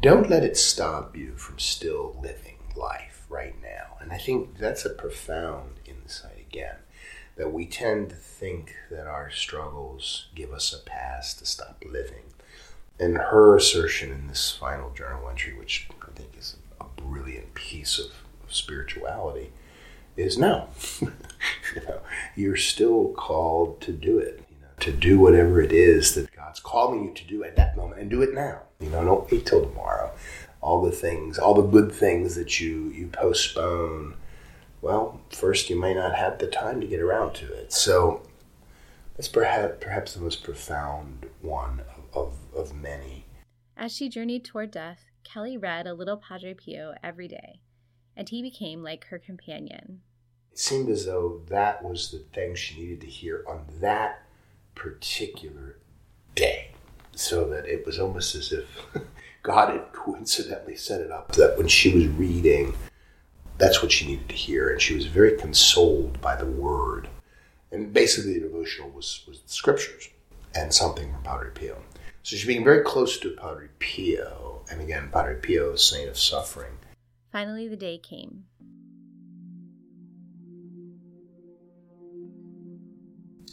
don't 0.00 0.30
let 0.30 0.42
it 0.42 0.56
stop 0.56 1.16
you 1.16 1.36
from 1.36 1.58
still 1.58 2.18
living 2.22 2.56
life 2.74 3.24
right 3.28 3.54
now. 3.62 3.96
And 4.00 4.11
I 4.11 4.11
think 4.22 4.58
that's 4.58 4.84
a 4.84 4.90
profound 4.90 5.80
insight 5.84 6.38
again. 6.50 6.76
that 7.36 7.52
we 7.52 7.64
tend 7.64 8.10
to 8.10 8.14
think 8.14 8.74
that 8.90 9.06
our 9.06 9.30
struggles 9.30 10.26
give 10.34 10.52
us 10.52 10.70
a 10.72 10.78
pass 10.78 11.32
to 11.32 11.46
stop 11.46 11.82
living. 11.86 12.24
And 13.00 13.16
her 13.16 13.56
assertion 13.56 14.12
in 14.12 14.28
this 14.28 14.50
final 14.52 14.90
journal 14.90 15.28
entry, 15.30 15.54
which 15.54 15.88
I 16.02 16.10
think 16.14 16.36
is 16.38 16.56
a 16.78 16.84
brilliant 16.84 17.54
piece 17.54 17.98
of, 17.98 18.12
of 18.44 18.54
spirituality, 18.54 19.50
is 20.14 20.36
no. 20.36 20.68
you 21.00 21.10
know, 21.88 22.00
you're 22.36 22.56
still 22.56 23.08
called 23.14 23.80
to 23.80 23.92
do 23.92 24.18
it, 24.18 24.44
you 24.50 24.56
know, 24.60 24.68
to 24.80 24.92
do 24.92 25.18
whatever 25.18 25.60
it 25.62 25.72
is 25.72 26.14
that 26.14 26.30
God's 26.36 26.60
calling 26.60 27.02
you 27.04 27.14
to 27.14 27.24
do 27.26 27.42
at 27.44 27.56
that 27.56 27.76
moment, 27.78 28.00
and 28.00 28.10
do 28.10 28.20
it 28.20 28.34
now. 28.34 28.60
You 28.78 28.90
know, 28.90 29.02
don't 29.04 29.30
wait 29.32 29.46
till 29.46 29.62
tomorrow. 29.64 30.12
All 30.62 30.80
the 30.80 30.92
things, 30.92 31.38
all 31.38 31.54
the 31.54 31.62
good 31.62 31.92
things 31.92 32.34
that 32.36 32.60
you 32.60 32.88
you 32.90 33.08
postpone 33.08 34.14
well, 34.82 35.20
first 35.30 35.70
you 35.70 35.80
may 35.80 35.94
not 35.94 36.16
have 36.16 36.38
the 36.38 36.48
time 36.48 36.80
to 36.80 36.86
get 36.86 37.00
around 37.00 37.34
to 37.34 37.50
it. 37.52 37.72
So 37.72 38.22
that's 39.16 39.28
perhaps, 39.28 39.76
perhaps 39.80 40.14
the 40.14 40.20
most 40.20 40.42
profound 40.42 41.26
one 41.40 41.82
of, 42.12 42.16
of, 42.16 42.38
of 42.54 42.74
many. 42.74 43.24
As 43.76 43.92
she 43.92 44.08
journeyed 44.08 44.44
toward 44.44 44.72
death, 44.72 45.04
Kelly 45.22 45.56
read 45.56 45.86
a 45.86 45.94
little 45.94 46.16
Padre 46.16 46.54
Pio 46.54 46.94
every 47.02 47.28
day, 47.28 47.60
and 48.16 48.28
he 48.28 48.42
became 48.42 48.82
like 48.82 49.06
her 49.06 49.20
companion. 49.20 50.02
It 50.50 50.58
seemed 50.58 50.90
as 50.90 51.06
though 51.06 51.42
that 51.48 51.84
was 51.84 52.10
the 52.10 52.18
thing 52.18 52.56
she 52.56 52.80
needed 52.80 53.00
to 53.02 53.06
hear 53.06 53.44
on 53.48 53.66
that 53.80 54.22
particular 54.74 55.78
day. 56.34 56.72
So 57.14 57.48
that 57.50 57.66
it 57.66 57.86
was 57.86 57.98
almost 57.98 58.34
as 58.34 58.52
if 58.52 58.66
God 59.42 59.70
had 59.70 59.91
coincidentally 60.04 60.76
set 60.76 61.00
it 61.00 61.10
up 61.10 61.32
that 61.32 61.56
when 61.56 61.68
she 61.68 61.94
was 61.94 62.06
reading 62.08 62.74
that's 63.62 63.80
what 63.80 63.92
she 63.92 64.06
needed 64.06 64.28
to 64.28 64.34
hear, 64.34 64.70
and 64.70 64.80
she 64.80 64.94
was 64.94 65.06
very 65.06 65.36
consoled 65.36 66.20
by 66.20 66.34
the 66.34 66.46
word. 66.46 67.08
And 67.70 67.92
basically, 67.92 68.34
the 68.34 68.48
devotional 68.48 68.90
was, 68.90 69.22
was 69.28 69.40
the 69.40 69.48
scriptures 69.48 70.08
and 70.54 70.74
something 70.74 71.12
from 71.12 71.22
Padre 71.22 71.50
Pio. 71.54 71.76
So 72.24 72.36
she's 72.36 72.44
being 72.44 72.64
very 72.64 72.82
close 72.82 73.18
to 73.20 73.30
Padre 73.30 73.68
Pio, 73.78 74.64
and 74.68 74.80
again, 74.80 75.10
Padre 75.12 75.36
Pio, 75.36 75.76
saint 75.76 76.08
of 76.08 76.18
suffering. 76.18 76.72
Finally, 77.30 77.68
the 77.68 77.76
day 77.76 77.98
came. 77.98 78.44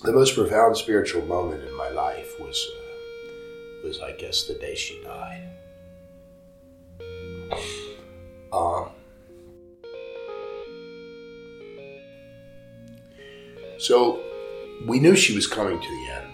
The 0.03 0.13
most 0.13 0.33
profound 0.33 0.75
spiritual 0.75 1.23
moment 1.25 1.63
in 1.63 1.75
my 1.77 1.89
life 1.89 2.31
was, 2.39 2.67
uh, 2.67 3.87
was 3.87 3.99
I 3.99 4.13
guess, 4.13 4.47
the 4.47 4.55
day 4.55 4.73
she 4.73 5.01
died. 5.03 5.49
Um, 8.51 8.89
So 13.79 14.21
we 14.85 14.99
knew 14.99 15.15
she 15.15 15.33
was 15.33 15.47
coming 15.47 15.79
to 15.79 15.87
the 15.87 16.11
end. 16.11 16.27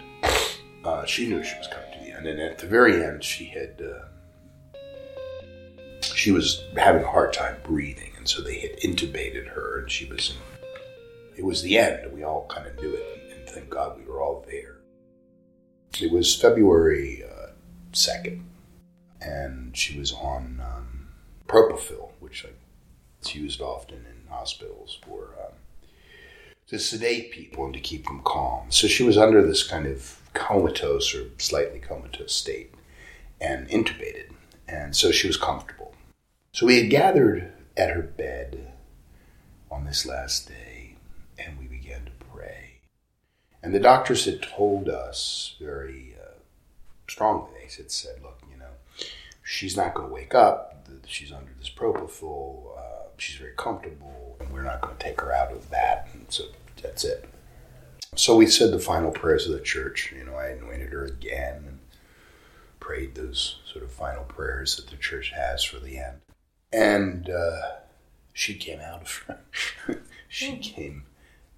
Uh, 0.83 1.05
she 1.05 1.27
knew 1.27 1.43
she 1.43 1.55
was 1.57 1.67
coming 1.67 1.91
to 1.93 1.99
the 2.03 2.17
end, 2.17 2.25
and 2.25 2.39
at 2.39 2.57
the 2.57 2.65
very 2.65 3.03
end, 3.03 3.23
she 3.23 3.45
had 3.45 3.79
uh, 3.79 4.79
she 6.01 6.31
was 6.31 6.63
having 6.75 7.03
a 7.03 7.07
hard 7.07 7.33
time 7.33 7.57
breathing, 7.63 8.11
and 8.17 8.27
so 8.27 8.41
they 8.41 8.59
had 8.59 8.79
intubated 8.79 9.47
her, 9.49 9.79
and 9.79 9.91
she 9.91 10.05
was. 10.05 10.31
In, 10.31 10.37
it 11.37 11.45
was 11.45 11.61
the 11.61 11.77
end. 11.77 12.11
We 12.13 12.23
all 12.23 12.47
kind 12.47 12.65
of 12.65 12.75
knew 12.81 12.93
it, 12.93 13.35
and 13.35 13.47
thank 13.47 13.69
God 13.69 13.99
we 13.99 14.05
were 14.05 14.21
all 14.21 14.43
there. 14.47 14.77
It 16.01 16.11
was 16.11 16.35
February 16.35 17.23
uh, 17.23 17.51
second, 17.91 18.43
and 19.21 19.77
she 19.77 19.99
was 19.99 20.11
on 20.13 20.61
um, 20.65 20.94
propofol, 21.47 22.11
which 22.19 22.45
it's 23.19 23.35
used 23.35 23.61
often 23.61 23.97
in 23.97 24.29
hospitals 24.29 24.99
for. 25.05 25.29
Um, 25.39 25.53
to 26.67 26.79
sedate 26.79 27.31
people 27.31 27.65
and 27.65 27.73
to 27.73 27.79
keep 27.79 28.05
them 28.05 28.21
calm. 28.23 28.71
So 28.71 28.87
she 28.87 29.03
was 29.03 29.17
under 29.17 29.45
this 29.45 29.63
kind 29.63 29.85
of 29.85 30.19
comatose 30.33 31.13
or 31.13 31.27
slightly 31.37 31.79
comatose 31.79 32.33
state 32.33 32.73
and 33.39 33.67
intubated. 33.69 34.31
And 34.67 34.95
so 34.95 35.11
she 35.11 35.27
was 35.27 35.37
comfortable. 35.37 35.93
So 36.51 36.65
we 36.65 36.81
had 36.81 36.89
gathered 36.89 37.53
at 37.77 37.91
her 37.91 38.01
bed 38.01 38.71
on 39.69 39.85
this 39.85 40.05
last 40.05 40.47
day 40.47 40.95
and 41.37 41.59
we 41.59 41.65
began 41.65 42.05
to 42.05 42.11
pray. 42.33 42.79
And 43.61 43.73
the 43.73 43.79
doctors 43.79 44.25
had 44.25 44.41
told 44.41 44.89
us 44.89 45.55
very 45.59 46.15
uh, 46.19 46.39
strongly, 47.07 47.51
they 47.55 47.75
had 47.75 47.91
said, 47.91 48.21
look, 48.23 48.41
you 48.51 48.57
know, 48.57 48.71
she's 49.43 49.77
not 49.77 49.93
going 49.93 50.07
to 50.07 50.13
wake 50.13 50.33
up. 50.33 50.74
She's 51.07 51.31
under 51.31 51.51
this 51.57 51.69
propofol. 51.69 52.77
Uh, 52.77 53.07
she's 53.17 53.37
very 53.37 53.53
comfortable, 53.57 54.37
and 54.39 54.51
we're 54.51 54.63
not 54.63 54.81
going 54.81 54.97
to 54.97 55.03
take 55.03 55.21
her 55.21 55.31
out 55.31 55.51
of 55.51 55.69
that. 55.69 56.09
And 56.13 56.25
so 56.29 56.45
that's 56.81 57.03
it. 57.03 57.29
So 58.15 58.37
we 58.37 58.47
said 58.47 58.71
the 58.71 58.79
final 58.79 59.11
prayers 59.11 59.45
of 59.47 59.53
the 59.53 59.59
church. 59.59 60.13
You 60.17 60.23
know, 60.23 60.35
I 60.35 60.47
anointed 60.47 60.89
her 60.89 61.03
again 61.03 61.63
and 61.67 61.79
prayed 62.79 63.15
those 63.15 63.59
sort 63.65 63.83
of 63.83 63.91
final 63.91 64.23
prayers 64.23 64.77
that 64.77 64.87
the 64.89 64.95
church 64.95 65.31
has 65.35 65.63
for 65.63 65.79
the 65.79 65.97
end. 65.97 66.21
And 66.71 67.29
uh, 67.29 67.61
she 68.33 68.55
came 68.55 68.79
out 68.79 69.01
of 69.01 69.23
her. 69.27 69.39
she 70.29 70.51
hmm. 70.55 70.61
came. 70.61 71.03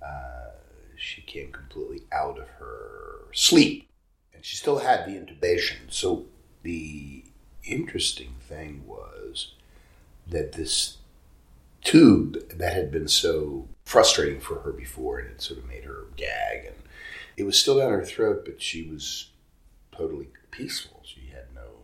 Uh, 0.02 0.52
she 0.96 1.22
came 1.22 1.52
completely 1.52 2.04
out 2.12 2.40
of 2.40 2.48
her 2.60 3.26
sleep, 3.34 3.90
and 4.34 4.44
she 4.44 4.56
still 4.56 4.80
had 4.80 5.06
the 5.06 5.12
intubation. 5.12 5.78
So 5.90 6.26
the 6.64 7.26
interesting 7.64 8.36
thing 8.40 8.84
was 8.86 9.54
that 10.28 10.54
this 10.54 10.98
tube 11.84 12.50
that 12.50 12.74
had 12.74 12.92
been 12.92 13.08
so 13.08 13.68
frustrating 13.86 14.40
for 14.40 14.60
her 14.62 14.72
before 14.72 15.20
and 15.20 15.30
it 15.30 15.42
sort 15.42 15.60
of 15.60 15.68
made 15.68 15.86
her 15.86 16.06
gag 16.18 16.66
and 16.66 16.76
it 17.38 17.44
was 17.44 17.58
still 17.58 17.78
down 17.78 17.92
her 17.92 18.04
throat 18.04 18.44
but 18.46 18.62
she 18.62 18.84
was 18.84 19.30
totally 19.98 20.28
peaceful. 20.52 21.02
She 21.04 21.30
had 21.32 21.54
no 21.54 21.84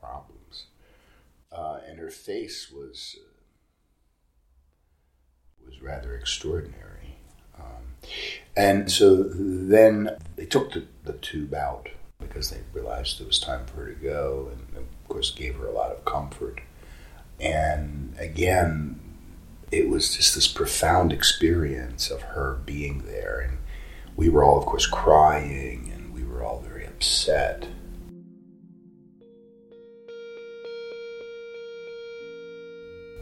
problems. 0.00 0.66
Uh, 1.52 1.78
and 1.88 1.98
her 1.98 2.10
face 2.10 2.70
was 2.70 3.16
uh, 3.18 3.24
was 5.64 5.82
rather 5.82 6.14
extraordinary. 6.14 7.16
Um, 7.58 7.96
and 8.56 8.90
so 8.90 9.22
then 9.22 10.16
they 10.36 10.46
took 10.46 10.72
the, 10.72 10.86
the 11.04 11.14
tube 11.14 11.54
out 11.54 11.88
because 12.18 12.50
they 12.50 12.60
realized 12.72 13.20
it 13.20 13.26
was 13.26 13.38
time 13.38 13.64
for 13.66 13.76
her 13.76 13.92
to 13.92 14.00
go 14.00 14.50
and 14.52 14.76
of 14.76 15.08
course 15.08 15.30
gave 15.30 15.56
her 15.56 15.66
a 15.66 15.72
lot 15.72 15.90
of 15.90 16.04
comfort 16.04 16.60
and 17.40 18.14
again 18.18 19.00
it 19.70 19.88
was 19.88 20.16
just 20.16 20.34
this 20.34 20.46
profound 20.46 21.12
experience 21.12 22.10
of 22.10 22.22
her 22.22 22.60
being 22.64 23.04
there. 23.06 23.40
And 23.40 23.58
we 24.14 24.28
were 24.28 24.44
all, 24.44 24.58
of 24.58 24.66
course, 24.66 24.86
crying 24.86 25.90
and 25.94 26.14
we 26.14 26.24
were 26.24 26.42
all 26.42 26.60
very 26.60 26.86
upset. 26.86 27.68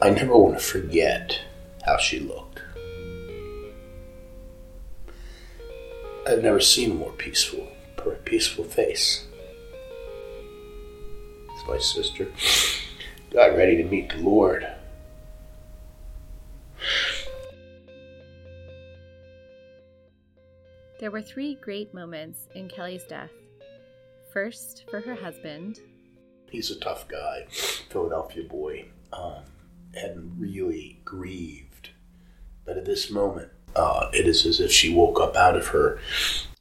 I 0.03 0.11
never 0.11 0.37
want 0.37 0.59
to 0.59 0.65
forget 0.65 1.41
how 1.87 1.97
she 1.97 2.21
looked. 2.21 2.61
I've 6.27 6.43
never 6.43 6.61
seen 6.61 6.91
a 6.91 6.95
more 6.95 7.13
peaceful, 7.13 7.69
peaceful 8.25 8.65
face. 8.65 9.27
It's 11.51 11.69
my 11.69 11.79
sister. 11.79 12.29
Got 13.31 13.57
ready 13.57 13.77
to 13.77 13.85
meet 13.85 14.11
the 14.11 14.19
Lord. 14.19 14.67
There 21.01 21.11
were 21.11 21.23
three 21.23 21.57
great 21.57 21.93
moments 21.93 22.49
in 22.55 22.69
Kelly's 22.69 23.05
death. 23.05 23.33
First, 24.33 24.85
for 24.89 25.01
her 25.01 25.15
husband. 25.15 25.81
He's 26.51 26.71
a 26.71 26.81
tough 26.81 27.09
guy, 27.09 27.47
Philadelphia 27.91 28.45
boy, 28.45 28.87
um, 29.13 29.43
and 29.95 30.41
really 30.41 31.01
grieved. 31.05 31.91
But 32.65 32.79
at 32.79 32.85
this 32.85 33.11
moment, 33.11 33.51
uh, 33.77 34.09
it 34.13 34.27
is 34.27 34.47
as 34.47 34.61
if 34.61 34.71
she 34.73 34.95
woke 34.95 35.21
up 35.21 35.37
out 35.37 35.57
of 35.57 35.69
her 35.69 35.99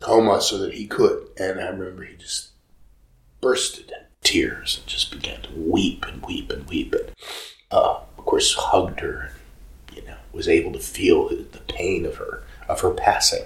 coma 0.03 0.41
so 0.41 0.57
that 0.59 0.73
he 0.73 0.85
could. 0.85 1.27
And 1.37 1.59
I 1.59 1.67
remember 1.69 2.03
he 2.03 2.15
just 2.15 2.49
bursted 3.41 3.89
in 3.89 4.05
tears 4.21 4.77
and 4.77 4.87
just 4.87 5.11
began 5.11 5.41
to 5.43 5.51
weep 5.55 6.05
and 6.05 6.23
weep 6.25 6.51
and 6.51 6.67
weep. 6.67 6.93
And, 6.93 7.11
uh, 7.71 7.99
of 8.17 8.25
course, 8.25 8.53
hugged 8.53 8.99
her 8.99 9.31
And, 9.87 9.97
you 9.97 10.05
know, 10.05 10.17
was 10.31 10.47
able 10.47 10.73
to 10.73 10.79
feel 10.79 11.29
the 11.29 11.61
pain 11.67 12.05
of 12.05 12.15
her 12.17 12.43
of 12.67 12.81
her 12.81 12.91
passing. 12.91 13.43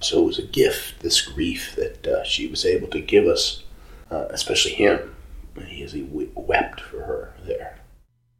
So 0.00 0.22
it 0.22 0.26
was 0.26 0.38
a 0.38 0.46
gift, 0.46 1.00
this 1.00 1.20
grief 1.20 1.74
that 1.76 2.06
uh, 2.06 2.24
she 2.24 2.46
was 2.46 2.64
able 2.64 2.88
to 2.88 3.00
give 3.00 3.26
us, 3.26 3.64
uh, 4.10 4.26
especially 4.30 4.74
him, 4.74 5.14
as 5.56 5.92
he 5.92 6.02
wept 6.34 6.80
for 6.80 7.00
her 7.00 7.34
there. 7.44 7.80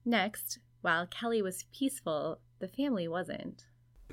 Next, 0.04 0.59
while 0.82 1.06
Kelly 1.06 1.42
was 1.42 1.64
peaceful, 1.76 2.38
the 2.61 2.68
family 2.68 3.09
wasn't. 3.09 3.64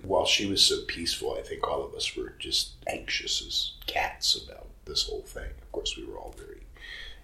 While 0.04 0.26
she 0.26 0.46
was 0.46 0.62
so 0.64 0.82
peaceful, 0.86 1.36
I 1.40 1.42
think 1.42 1.66
all 1.66 1.84
of 1.84 1.94
us 1.96 2.16
were 2.16 2.34
just 2.38 2.74
anxious 2.88 3.42
as 3.42 3.72
cats 3.88 4.36
about 4.36 4.68
this 4.86 5.08
whole 5.08 5.22
thing. 5.22 5.50
Of 5.62 5.72
course, 5.72 5.96
we 5.98 6.06
were 6.06 6.18
all 6.18 6.36
very, 6.38 6.60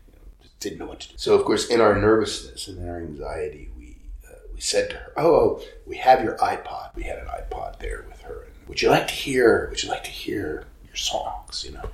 you 0.07 0.13
know, 0.13 0.49
didn't 0.61 0.79
know 0.79 0.85
what 0.85 1.01
to 1.01 1.09
do. 1.09 1.15
So, 1.17 1.35
of 1.35 1.43
course, 1.43 1.67
in 1.69 1.81
our 1.81 1.99
nervousness 1.99 2.69
and 2.69 2.77
in 2.79 2.87
our 2.89 3.01
anxiety, 3.01 3.69
we 3.77 3.97
uh, 4.25 4.35
said 4.57 4.89
to 4.91 4.95
her, 4.95 5.13
oh, 5.17 5.35
"Oh, 5.35 5.61
we 5.85 5.97
have 5.97 6.23
your 6.23 6.37
iPod." 6.37 6.95
We 6.95 7.03
had 7.03 7.19
an 7.19 7.27
iPod 7.27 7.79
there 7.79 8.05
with 8.07 8.21
her, 8.21 8.43
and 8.43 8.67
would 8.69 8.81
you 8.81 8.89
like 8.89 9.07
to 9.09 9.13
hear, 9.13 9.67
would 9.69 9.83
you 9.83 9.89
like 9.89 10.05
to 10.05 10.09
hear 10.09 10.65
your 10.85 10.95
songs, 10.95 11.65
you 11.65 11.73
know? 11.73 11.89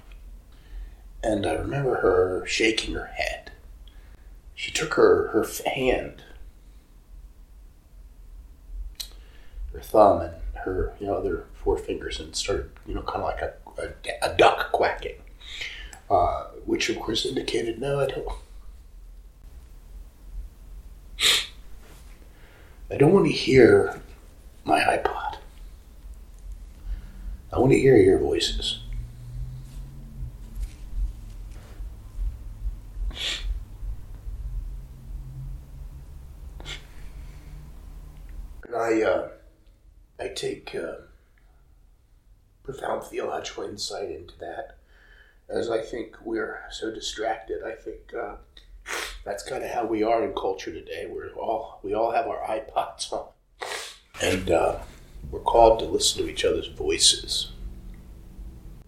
And 1.24 1.48
I 1.48 1.54
remember 1.54 1.96
her 1.96 2.46
shaking 2.46 2.94
her 2.94 3.08
head. 3.08 3.52
She 4.54 4.72
took 4.72 4.94
her, 4.94 5.30
her 5.30 5.46
hand, 5.66 6.24
her 9.74 9.80
thumb 9.82 10.22
and 10.22 10.34
her 10.66 10.94
you 11.00 11.08
know 11.08 11.16
other 11.16 11.46
four 11.64 11.78
fingers 11.78 12.20
and 12.20 12.36
started 12.36 12.70
you 12.86 12.94
know 12.94 13.02
kind 13.04 13.24
of 13.24 13.30
like 13.30 13.42
a, 13.42 13.54
a, 13.82 14.32
a 14.32 14.36
duck 14.36 14.72
quacking, 14.72 15.16
uh, 16.10 16.46
which 16.66 16.90
of 16.90 17.00
course 17.00 17.26
indicated 17.26 17.80
no, 17.80 18.00
I 18.00 18.08
don't. 18.08 18.28
I 22.92 22.98
don't 22.98 23.14
want 23.14 23.26
to 23.26 23.32
hear 23.32 24.00
my 24.64 24.80
iPod. 24.80 25.38
I 27.52 27.60
want 27.60 27.72
to 27.72 27.80
hear 27.80 27.98
your 27.98 28.20
voices. 28.20 28.80
I 38.76 39.02
uh, 39.04 39.30
I 40.26 40.30
take 40.30 40.74
uh, 40.74 40.96
profound 42.64 43.04
theological 43.04 43.64
insight 43.64 44.10
into 44.10 44.36
that, 44.40 44.78
as 45.48 45.70
I 45.70 45.82
think 45.82 46.18
we're 46.24 46.64
so 46.72 46.92
distracted. 46.92 47.62
I 47.64 47.74
think 47.74 48.12
uh, 48.12 48.38
that's 49.24 49.44
kind 49.44 49.64
of 49.64 49.70
how 49.70 49.86
we 49.86 50.02
are 50.02 50.24
in 50.24 50.34
culture 50.34 50.74
today. 50.74 51.08
We're 51.08 51.32
all 51.34 51.80
we 51.84 51.94
all 51.94 52.12
have 52.12 52.26
our 52.26 52.42
iPods 52.48 53.14
on, 53.14 53.28
and 54.20 54.50
uh, 54.50 54.80
we're 55.30 55.42
called 55.42 55.78
to 55.80 55.86
listen 55.86 56.24
to 56.24 56.32
each 56.32 56.44
other's 56.44 56.70
voices. 56.70 57.52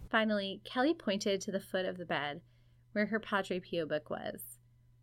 Finally, 0.10 0.62
Kelly 0.66 0.96
pointed 0.96 1.40
to 1.42 1.52
the 1.52 1.60
foot 1.60 1.86
of 1.86 2.00
the 2.00 2.06
bed 2.06 2.42
where 2.94 3.06
her 3.06 3.20
Padre 3.20 3.60
Pio 3.60 3.86
book 3.86 4.10
was. 4.10 4.42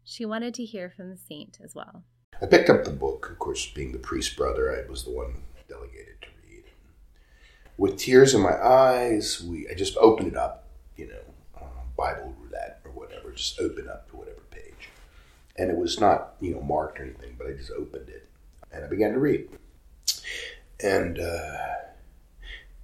She 0.02 0.26
wanted 0.26 0.52
to 0.54 0.64
hear 0.64 0.90
from 0.90 1.10
the 1.10 1.16
saint 1.16 1.58
as 1.62 1.76
well. 1.76 2.02
I 2.42 2.46
picked 2.46 2.70
up 2.70 2.82
the 2.82 2.90
book, 2.90 3.30
of 3.30 3.38
course, 3.38 3.70
being 3.70 3.92
the 3.92 3.98
priest 3.98 4.36
brother, 4.36 4.72
I 4.72 4.90
was 4.90 5.04
the 5.04 5.12
one 5.12 5.34
delegated 5.34 5.34
to 5.34 5.52
read. 5.52 5.53
With 7.76 7.98
tears 7.98 8.34
in 8.34 8.40
my 8.40 8.54
eyes, 8.54 9.42
we 9.42 9.68
I 9.68 9.74
just 9.74 9.96
opened 9.96 10.28
it 10.28 10.36
up, 10.36 10.64
you 10.96 11.08
know, 11.08 11.60
uh, 11.60 11.84
Bible 11.96 12.34
roulette 12.40 12.80
or 12.84 12.90
whatever, 12.92 13.32
just 13.32 13.60
open 13.60 13.88
up 13.88 14.08
to 14.10 14.16
whatever 14.16 14.40
page. 14.50 14.90
And 15.56 15.70
it 15.70 15.76
was 15.76 16.00
not, 16.00 16.34
you 16.40 16.54
know, 16.54 16.60
marked 16.60 17.00
or 17.00 17.04
anything, 17.04 17.34
but 17.36 17.48
I 17.48 17.52
just 17.52 17.72
opened 17.72 18.08
it 18.08 18.28
and 18.72 18.84
I 18.84 18.88
began 18.88 19.12
to 19.12 19.18
read. 19.18 19.48
And 20.80 21.18
uh, 21.18 21.56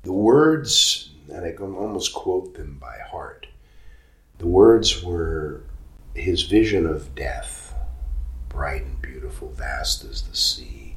the 0.03 0.13
words, 0.13 1.11
and 1.29 1.45
I 1.45 1.53
can 1.53 1.75
almost 1.75 2.15
quote 2.15 2.55
them 2.55 2.79
by 2.81 2.99
heart, 3.11 3.47
the 4.39 4.47
words 4.47 5.03
were 5.03 5.65
his 6.15 6.45
vision 6.45 6.87
of 6.87 7.15
death, 7.15 7.75
bright 8.49 8.83
and 8.83 9.03
beautiful, 9.03 9.51
vast 9.51 10.05
as 10.05 10.23
the 10.23 10.37
sea. 10.37 10.90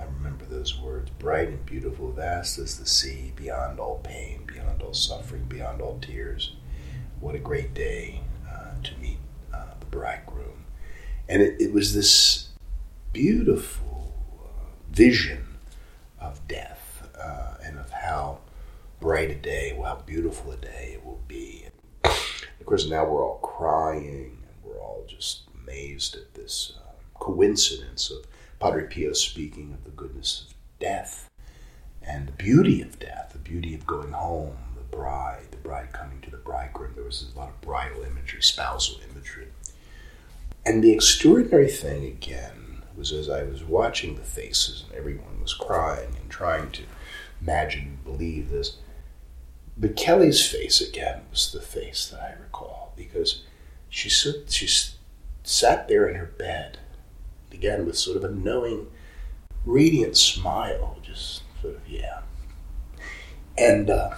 I 0.00 0.04
remember 0.04 0.46
those 0.46 0.78
words 0.78 1.10
bright 1.18 1.48
and 1.48 1.66
beautiful, 1.66 2.10
vast 2.10 2.58
as 2.58 2.78
the 2.78 2.86
sea, 2.86 3.32
beyond 3.36 3.78
all 3.78 3.98
pain, 3.98 4.44
beyond 4.46 4.82
all 4.82 4.94
suffering, 4.94 5.44
beyond 5.44 5.82
all 5.82 5.98
tears. 6.00 6.54
What 7.20 7.34
a 7.34 7.38
great 7.38 7.74
day 7.74 8.22
uh, 8.50 8.80
to 8.82 8.96
meet 8.98 9.18
uh, 9.52 9.74
the 9.78 9.86
bridegroom. 9.86 10.64
And 11.28 11.42
it, 11.42 11.60
it 11.60 11.72
was 11.72 11.94
this 11.94 12.48
beautiful 13.12 14.14
uh, 14.42 14.64
vision 14.90 15.58
of 16.18 16.46
death 16.48 17.06
uh, 17.20 17.56
and 17.62 17.78
of 17.78 17.90
how 17.90 18.38
bright 19.00 19.30
a 19.30 19.34
day, 19.34 19.78
how 19.82 20.02
beautiful 20.06 20.52
a 20.52 20.56
day 20.56 20.92
it 20.94 21.04
will 21.04 21.20
be. 21.28 21.66
And 22.04 22.14
of 22.58 22.66
course, 22.66 22.88
now 22.88 23.04
we're 23.04 23.24
all 23.24 23.38
crying 23.38 24.38
and 24.48 24.64
we're 24.64 24.80
all 24.80 25.04
just 25.06 25.42
amazed 25.62 26.16
at 26.16 26.32
this 26.34 26.72
coincidence 27.18 28.10
of 28.10 28.24
Padre 28.60 28.84
Pio 28.84 29.14
speaking 29.14 29.72
of 29.72 29.84
the 29.84 29.90
goodness 29.90 30.44
of 30.46 30.54
death 30.78 31.30
and 32.02 32.28
the 32.28 32.32
beauty 32.32 32.82
of 32.82 32.98
death, 32.98 33.30
the 33.32 33.38
beauty 33.38 33.74
of 33.74 33.86
going 33.86 34.12
home, 34.12 34.54
the 34.76 34.96
bride, 34.96 35.46
the 35.50 35.56
bride 35.56 35.94
coming 35.94 36.20
to 36.20 36.30
the 36.30 36.36
bridegroom. 36.36 36.92
There 36.94 37.04
was 37.04 37.24
a 37.34 37.38
lot 37.38 37.48
of 37.48 37.60
bridal 37.62 38.02
imagery, 38.02 38.42
spousal 38.42 39.00
imagery. 39.10 39.48
And 40.66 40.84
the 40.84 40.92
extraordinary 40.92 41.70
thing, 41.70 42.04
again, 42.04 42.82
was 42.94 43.12
as 43.12 43.30
I 43.30 43.44
was 43.44 43.64
watching 43.64 44.16
the 44.16 44.22
faces 44.22 44.84
and 44.84 44.92
everyone 44.94 45.40
was 45.40 45.54
crying 45.54 46.14
and 46.20 46.28
trying 46.28 46.70
to 46.72 46.82
imagine 47.40 47.80
and 47.82 48.04
believe 48.04 48.50
this. 48.50 48.76
But 49.74 49.96
Kelly's 49.96 50.46
face, 50.46 50.82
again, 50.82 51.22
was 51.30 51.50
the 51.50 51.62
face 51.62 52.10
that 52.10 52.20
I 52.20 52.38
recall 52.38 52.92
because 52.94 53.42
she, 53.88 54.10
she 54.10 54.90
sat 55.44 55.88
there 55.88 56.06
in 56.06 56.16
her 56.16 56.26
bed 56.26 56.78
again 57.52 57.86
with 57.86 57.96
sort 57.96 58.16
of 58.16 58.24
a 58.24 58.30
knowing, 58.30 58.88
radiant 59.64 60.16
smile, 60.16 60.98
just 61.02 61.42
sort 61.60 61.76
of, 61.76 61.88
yeah. 61.88 62.20
And 63.58 63.90
uh, 63.90 64.14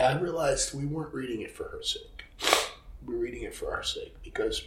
I 0.00 0.18
realized 0.18 0.74
we 0.74 0.86
weren't 0.86 1.14
reading 1.14 1.42
it 1.42 1.54
for 1.54 1.64
her 1.64 1.82
sake. 1.82 2.24
We 3.04 3.14
were 3.14 3.20
reading 3.20 3.42
it 3.42 3.54
for 3.54 3.72
our 3.72 3.82
sake 3.82 4.16
because 4.22 4.64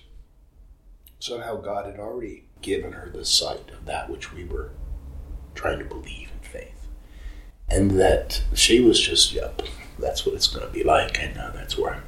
somehow 1.20 1.58
God 1.58 1.86
had 1.86 2.00
already 2.00 2.46
given 2.62 2.94
her 2.94 3.10
the 3.10 3.26
sight 3.26 3.70
of 3.72 3.86
that 3.86 4.10
which 4.10 4.34
we 4.34 4.46
were 4.46 4.72
trying 5.56 5.80
to 5.80 5.86
believe 5.86 6.32
in 6.32 6.50
faith. 6.50 6.88
And 7.70 7.92
that 7.92 8.44
she 8.54 8.80
was 8.80 9.00
just, 9.00 9.34
yep, 9.34 9.62
that's 10.00 10.26
what 10.26 10.36
it's 10.36 10.48
going 10.48 10.66
to 10.66 10.74
be 10.74 10.84
like. 10.84 11.22
and 11.22 11.36
know 11.36 11.52
that's 11.54 11.78
where 11.78 11.94
I'm 11.94 12.04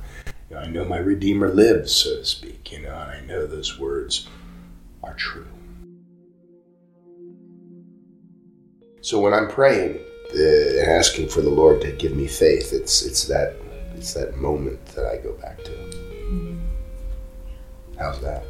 you 0.52 0.58
know, 0.58 0.64
I 0.64 0.68
know 0.68 0.84
my 0.84 0.98
Redeemer 0.98 1.48
lives, 1.48 1.94
so 1.94 2.18
to 2.18 2.26
speak, 2.26 2.74
you 2.74 2.82
know, 2.82 2.94
and 2.94 3.10
I 3.10 3.22
know 3.22 3.48
those 3.48 3.80
words 3.80 4.28
are 5.02 5.14
true. 5.14 5.48
So 9.00 9.22
when 9.22 9.34
I'm 9.34 9.48
praying 9.48 9.98
uh, 10.36 10.80
and 10.82 10.92
asking 10.92 11.30
for 11.30 11.40
the 11.40 11.50
Lord 11.50 11.80
to 11.82 11.94
give 11.94 12.14
me 12.18 12.28
faith, 12.28 12.74
it's 12.74 13.02
it's 13.02 13.24
that 13.28 13.56
it's 13.96 14.14
that 14.14 14.36
moment 14.36 14.86
that 14.88 15.06
I 15.06 15.24
go 15.24 15.34
back 15.38 15.64
to. 15.64 16.60
How's 17.98 18.20
that? 18.20 18.44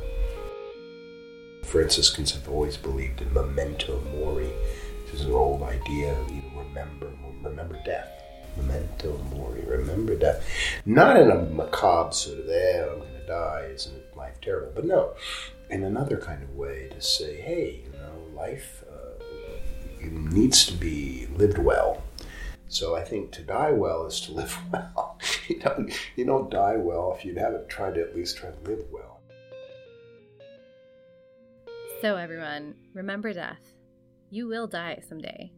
Franciscans 1.66 2.32
have 2.32 2.50
always 2.50 2.78
believed 2.78 3.22
in 3.22 3.32
memento 3.32 4.02
mori. 4.16 4.52
This 5.06 5.22
is 5.22 5.28
an 5.28 5.34
old 5.34 5.62
idea. 5.62 6.18
You 6.32 6.42
remember, 6.56 7.12
remember 7.44 7.80
death 7.86 8.21
memento 8.58 9.18
mori, 9.34 9.62
remember 9.66 10.16
death. 10.16 10.46
Not 10.86 11.18
in 11.18 11.32
a 11.32 11.42
macabre 11.42 12.14
sort 12.14 12.40
of, 12.40 12.50
eh, 12.50 12.84
I'm 12.84 13.00
going 13.00 13.14
to 13.14 13.26
die, 13.28 13.70
isn't 13.74 14.18
life 14.18 14.40
terrible? 14.42 14.74
But 14.76 14.86
no, 14.86 15.14
in 15.70 15.84
another 15.84 16.18
kind 16.18 16.44
of 16.44 16.56
way 16.56 16.90
to 16.90 17.02
say, 17.02 17.40
hey, 17.42 17.84
you 17.86 17.92
know, 17.94 18.40
life 18.40 18.84
uh, 18.92 19.24
needs 20.02 20.66
to 20.66 20.74
be 20.74 21.28
lived 21.36 21.58
well. 21.58 22.02
So 22.68 22.96
I 22.96 23.04
think 23.04 23.32
to 23.34 23.44
die 23.44 23.72
well 23.72 24.06
is 24.06 24.22
to 24.22 24.32
live 24.42 24.58
well. 24.72 25.20
you, 25.48 25.60
don't, 25.60 25.94
you 26.16 26.26
don't 26.26 26.50
die 26.50 26.78
well 26.78 27.14
if 27.18 27.26
you 27.26 27.36
haven't 27.36 27.70
tried 27.70 27.96
to 27.96 28.02
at 28.02 28.16
least 28.16 28.38
try 28.38 28.50
to 28.50 28.70
live 28.70 28.86
well. 28.92 29.22
So, 32.02 32.16
everyone, 32.16 32.74
remember 32.96 33.32
death. 33.32 33.62
You 34.32 34.48
will 34.48 34.66
die 34.66 35.04
someday. 35.08 35.52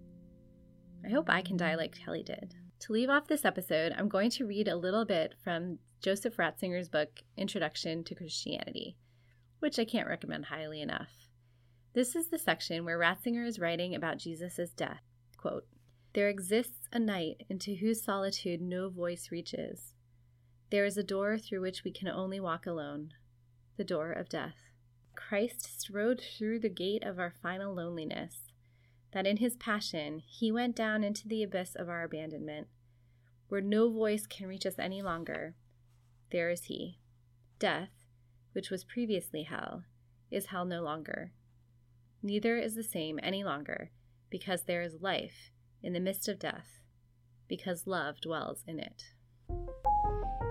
I 1.06 1.10
hope 1.10 1.30
I 1.30 1.42
can 1.42 1.56
die 1.56 1.76
like 1.76 1.96
Kelly 1.96 2.24
did. 2.24 2.54
To 2.84 2.92
leave 2.92 3.10
off 3.10 3.28
this 3.28 3.46
episode, 3.46 3.96
I'm 3.98 4.10
going 4.10 4.30
to 4.32 4.46
read 4.46 4.68
a 4.68 4.76
little 4.76 5.06
bit 5.06 5.36
from 5.42 5.80
Joseph 6.02 6.36
Ratzinger's 6.36 6.90
book, 6.90 7.22
Introduction 7.38 8.04
to 8.04 8.14
Christianity, 8.14 8.98
which 9.60 9.80
I 9.80 9.86
can't 9.86 10.10
recommend 10.10 10.48
highly 10.48 10.82
enough. 10.82 11.08
This 11.94 12.14
is 12.14 12.28
the 12.28 12.38
section 12.38 12.84
where 12.84 13.00
Ratzinger 13.00 13.48
is 13.48 13.58
writing 13.58 13.96
about 13.96 14.18
Jesus' 14.18 14.74
death. 14.76 15.00
Quote, 15.38 15.66
There 16.12 16.28
exists 16.28 16.90
a 16.92 17.00
night 17.00 17.46
into 17.48 17.76
whose 17.76 18.04
solitude 18.04 18.60
no 18.60 18.90
voice 18.90 19.32
reaches. 19.32 19.94
There 20.70 20.84
is 20.84 20.98
a 20.98 21.04
door 21.04 21.38
through 21.38 21.62
which 21.62 21.86
we 21.86 21.92
can 21.92 22.10
only 22.10 22.42
walk 22.42 22.66
alone, 22.66 23.14
the 23.78 23.86
door 23.86 24.12
of 24.12 24.28
death. 24.28 24.58
Christ 25.16 25.80
strode 25.80 26.20
through 26.20 26.60
the 26.60 26.68
gate 26.68 27.06
of 27.06 27.18
our 27.18 27.34
final 27.42 27.74
loneliness 27.74 28.52
that 29.14 29.28
in 29.28 29.38
his 29.38 29.56
passion 29.56 30.22
he 30.26 30.52
went 30.52 30.76
down 30.76 31.04
into 31.04 31.28
the 31.28 31.44
abyss 31.44 31.76
of 31.76 31.88
our 31.88 32.04
abandonment, 32.04 32.68
where 33.48 33.62
no 33.62 33.90
voice 33.90 34.26
can 34.26 34.48
reach 34.48 34.66
us 34.66 34.80
any 34.80 35.02
longer. 35.02 35.56
There 36.32 36.50
is 36.50 36.66
he. 36.66 37.00
Death, 37.60 37.92
which 38.54 38.70
was 38.70 38.84
previously 38.84 39.44
hell, 39.44 39.84
is 40.32 40.48
hell 40.48 40.66
no 40.66 40.82
longer. 40.82 41.32
Neither 42.24 42.58
is 42.58 42.76
the 42.76 42.84
same 42.84 43.20
any 43.22 43.44
longer, 43.44 43.92
because 44.30 44.64
there 44.64 44.82
is 44.82 45.02
life 45.02 45.52
in 45.84 45.94
the 45.94 46.00
midst 46.00 46.28
of 46.28 46.40
death, 46.40 46.80
because 47.48 47.86
love 47.86 48.20
dwells 48.20 48.64
in 48.68 48.80
it. 48.80 49.14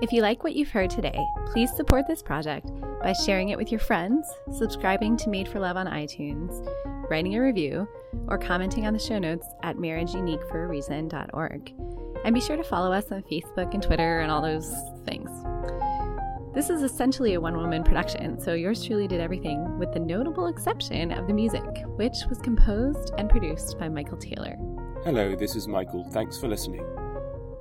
If 0.02 0.12
you 0.12 0.20
like 0.20 0.42
what 0.42 0.56
you've 0.56 0.70
heard 0.72 0.90
today, 0.90 1.24
please 1.52 1.72
support 1.72 2.08
this 2.08 2.24
project 2.24 2.72
by 3.00 3.12
sharing 3.12 3.50
it 3.50 3.56
with 3.56 3.70
your 3.70 3.78
friends, 3.78 4.26
subscribing 4.50 5.16
to 5.18 5.30
Made 5.30 5.46
for 5.46 5.60
Love 5.60 5.76
on 5.76 5.86
iTunes, 5.86 6.68
writing 7.08 7.36
a 7.36 7.40
review, 7.40 7.86
or 8.26 8.36
commenting 8.36 8.84
on 8.84 8.94
the 8.94 8.98
show 8.98 9.20
notes 9.20 9.46
at 9.62 9.76
marriageuniqueforareason.org. 9.76 11.72
And 12.24 12.34
be 12.34 12.40
sure 12.40 12.56
to 12.56 12.64
follow 12.64 12.90
us 12.90 13.12
on 13.12 13.22
Facebook 13.30 13.74
and 13.74 13.80
Twitter 13.80 14.18
and 14.18 14.32
all 14.32 14.42
those 14.42 14.74
things. 15.06 15.30
This 16.52 16.68
is 16.68 16.82
essentially 16.82 17.34
a 17.34 17.40
one 17.40 17.56
woman 17.56 17.84
production, 17.84 18.40
so 18.40 18.54
yours 18.54 18.84
truly 18.84 19.06
did 19.06 19.20
everything, 19.20 19.78
with 19.78 19.92
the 19.92 20.00
notable 20.00 20.48
exception 20.48 21.12
of 21.12 21.28
the 21.28 21.32
music, 21.32 21.62
which 21.94 22.16
was 22.28 22.40
composed 22.40 23.12
and 23.18 23.30
produced 23.30 23.78
by 23.78 23.88
Michael 23.88 24.18
Taylor. 24.18 24.56
Hello, 25.04 25.36
this 25.36 25.54
is 25.54 25.68
Michael. 25.68 26.02
Thanks 26.10 26.40
for 26.40 26.48
listening. 26.48 26.84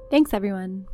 Thanks, 0.09 0.33
everyone. 0.33 0.87